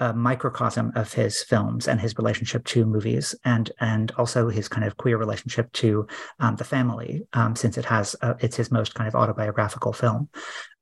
[0.00, 4.86] a microcosm of his films and his relationship to movies and and also his kind
[4.86, 6.06] of queer relationship to
[6.40, 10.28] um, the family um, since it has uh, it's his most kind of autobiographical film.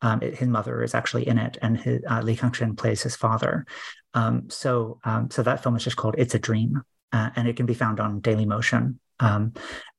[0.00, 3.16] Um, it, his mother is actually in it and his, uh, Lee Kang-sheng plays his
[3.16, 3.66] father.
[4.14, 7.56] Um, so um, so that film is just called It's a Dream uh, and it
[7.56, 9.52] can be found on Daily Motion um,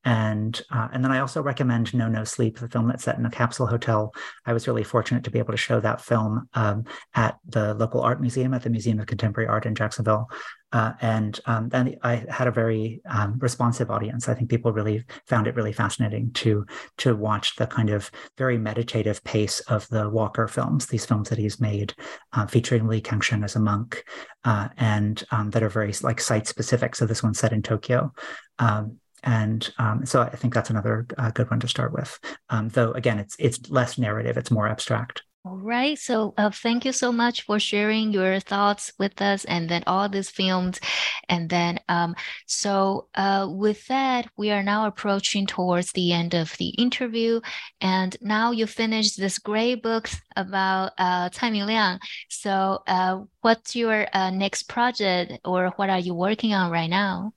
[0.04, 3.26] and uh, and then I also recommend No No Sleep, the film that's set in
[3.26, 4.14] a capsule hotel.
[4.46, 8.00] I was really fortunate to be able to show that film um, at the local
[8.00, 10.28] art museum at the Museum of Contemporary Art in Jacksonville.
[10.72, 14.28] Uh, and um, then I had a very um, responsive audience.
[14.28, 16.64] I think people really found it really fascinating to
[16.98, 21.38] to watch the kind of very meditative pace of the Walker films, these films that
[21.38, 21.92] he's made,
[22.32, 24.04] uh, featuring Lee Kang-sheng as a monk,
[24.44, 26.94] uh, and um, that are very like site specific.
[26.94, 28.14] So this one's set in Tokyo.
[28.58, 32.18] Um, and um, so I think that's another uh, good one to start with.
[32.48, 35.22] Um, though again, it's it's less narrative; it's more abstract.
[35.42, 35.98] All right.
[35.98, 40.06] So uh, thank you so much for sharing your thoughts with us, and then all
[40.06, 40.78] these films,
[41.30, 42.14] and then um,
[42.46, 47.40] so uh, with that, we are now approaching towards the end of the interview,
[47.80, 52.00] and now you finished this great book about uh, Tsai Ming-liang.
[52.28, 57.32] So uh, what's your uh, next project, or what are you working on right now?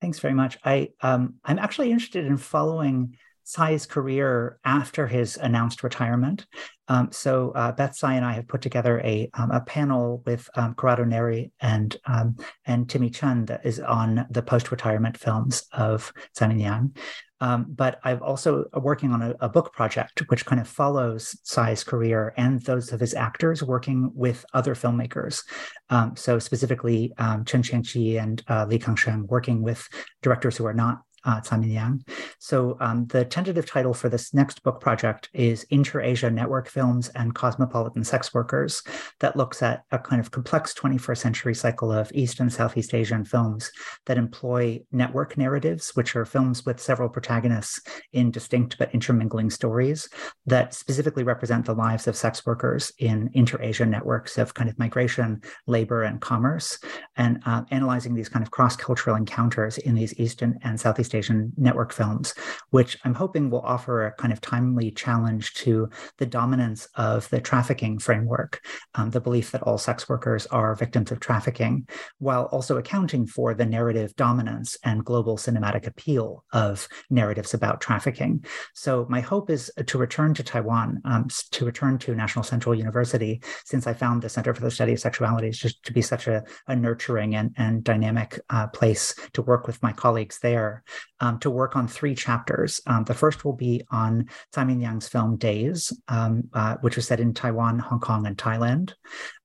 [0.00, 0.58] Thanks very much.
[0.64, 3.16] I um, I'm actually interested in following
[3.46, 6.46] Tsai's career after his announced retirement.
[6.88, 10.48] Um, so uh, Beth Tsai and I have put together a um, a panel with
[10.56, 12.36] um, Corrado Neri and um,
[12.66, 16.96] and Timmy Chun that is on the post retirement films of Tsai Ming-liang.
[17.40, 21.38] Um, but I've also uh, working on a, a, book project which kind of follows
[21.44, 25.42] Tsai's career and those of his actors working with other filmmakers.
[25.90, 29.86] Um, so specifically, um, Chen Shiang-chyi and uh, Lee Kang-sheng working with
[30.22, 32.04] directors who are not uh, Tsai Ming-liang.
[32.38, 37.34] So um, the tentative title for this next book project is Inter-Asia Network Films and
[37.34, 38.82] Cosmopolitan Sex Workers
[39.20, 43.24] that looks at a kind of complex 21st century cycle of East and Southeast Asian
[43.24, 43.70] films
[44.06, 47.80] that employ network narratives, which are films with several protagonists
[48.12, 50.08] in distinct but intermingling stories
[50.46, 55.42] that specifically represent the lives of sex workers in inter-Asia networks of kind of migration,
[55.66, 56.78] labor, and commerce,
[57.16, 61.14] and uh, analyzing these kind of cross-cultural encounters in these Eastern and Southeast
[61.56, 62.34] Network films,
[62.70, 65.88] which I'm hoping will offer a kind of timely challenge to
[66.18, 68.60] the dominance of the trafficking framework,
[68.94, 71.88] um, the belief that all sex workers are victims of trafficking,
[72.18, 78.44] while also accounting for the narrative dominance and global cinematic appeal of narratives about trafficking.
[78.74, 83.42] So my hope is to return to Taiwan, um, to return to National Central University,
[83.64, 86.44] since I found the Center for the Study of Sexuality just to be such a,
[86.66, 90.82] a nurturing and, and dynamic uh, place to work with my colleagues there,
[91.20, 92.80] um, to work on three chapters.
[92.86, 97.20] Um, the first will be on Tsai Ming-liang's film Days, um, uh, which was set
[97.20, 98.92] in Taiwan, Hong Kong, and Thailand.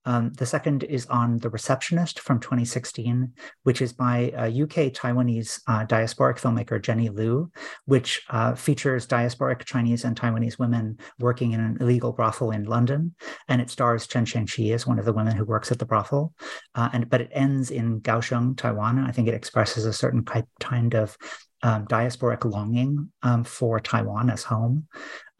[0.03, 3.33] Um, the second is on The Receptionist from 2016,
[3.63, 7.51] which is by a UK Taiwanese uh, diasporic filmmaker Jenny Lu,
[7.85, 13.13] which uh, features diasporic Chinese and Taiwanese women working in an illegal brothel in London.
[13.47, 16.33] And it stars Chen Shiang-chyi as one of the women who works at the brothel.
[16.73, 18.99] Uh, and But it ends in Kaohsiung, Taiwan.
[18.99, 21.15] I think it expresses a certain type, kind of
[21.63, 24.87] um, diasporic longing um, for Taiwan as home.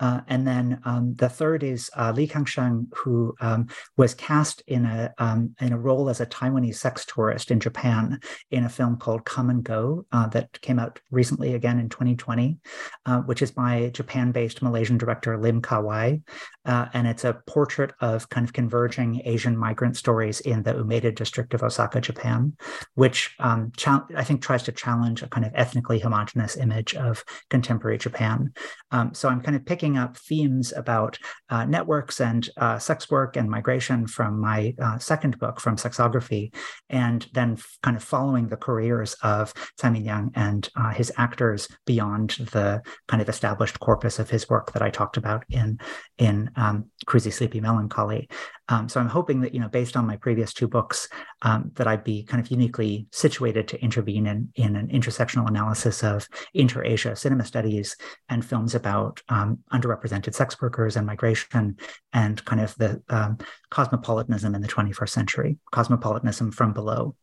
[0.02, 4.86] Uh, and then um, the third is uh, Li Kangsheng, who um, was cast in
[4.86, 8.97] a um, in a role as a Taiwanese sex tourist in Japan in a film
[8.97, 12.58] called Come and Go uh, that came out recently again in 2020,
[13.06, 16.20] uh, which is by Japan-based Malaysian director Lim Ka-wai,
[16.66, 21.14] uh, and it's a portrait of kind of converging Asian migrant stories in the Umeda
[21.14, 22.54] district of Osaka, Japan,
[22.95, 27.24] which um, cha- I think tries to challenge a kind of ethnically homogenous image of
[27.49, 28.54] contemporary Japan.
[28.89, 31.17] Um, so I'm kind of picking up themes about
[31.49, 36.53] uh, networks and uh, sex work and migration from my uh, second book, from sexography,
[36.89, 41.67] and then f- kind of following the careers of Tsai Ming-liang and uh, his actors
[41.85, 45.79] beyond the kind of established corpus of his work that I talked about in
[46.17, 48.29] in um, Cruisy Sleepy Melancholy.
[48.72, 51.09] Um, so I'm hoping that, you know, based on my previous two books,
[51.41, 56.03] um, that I'd be kind of uniquely situated to intervene in, in an intersectional analysis
[56.03, 57.97] of inter-Asia cinema studies
[58.30, 61.76] and films about um, underrepresented sex workers and migration
[62.13, 63.38] and kind of the um,
[63.69, 67.13] cosmopolitanism in the 21st century, cosmopolitanism from below.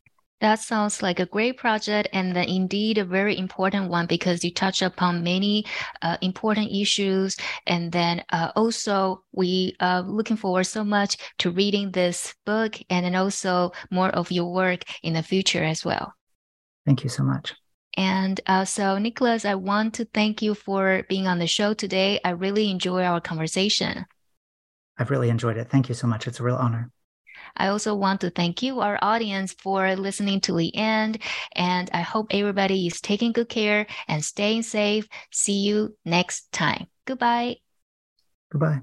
[0.40, 4.82] That sounds like a great project and indeed a very important one because you touch
[4.82, 5.64] upon many
[6.02, 7.36] uh, important issues.
[7.66, 13.04] And then uh, also we are looking forward so much to reading this book and
[13.04, 16.14] then also more of your work in the future as well.
[16.86, 17.54] Thank you so much.
[17.96, 22.20] And uh, so, Nicholas, I want to thank you for being on the show today.
[22.24, 24.04] I really enjoy our conversation.
[24.96, 25.68] I've really enjoyed it.
[25.68, 26.28] Thank you so much.
[26.28, 26.92] It's a real honor.
[27.56, 31.22] I also want to thank you, our audience, for listening to the end.
[31.52, 35.08] And I hope everybody is taking good care and staying safe.
[35.32, 36.86] See you next time.
[37.06, 37.56] Goodbye.
[38.50, 38.80] Goodbye.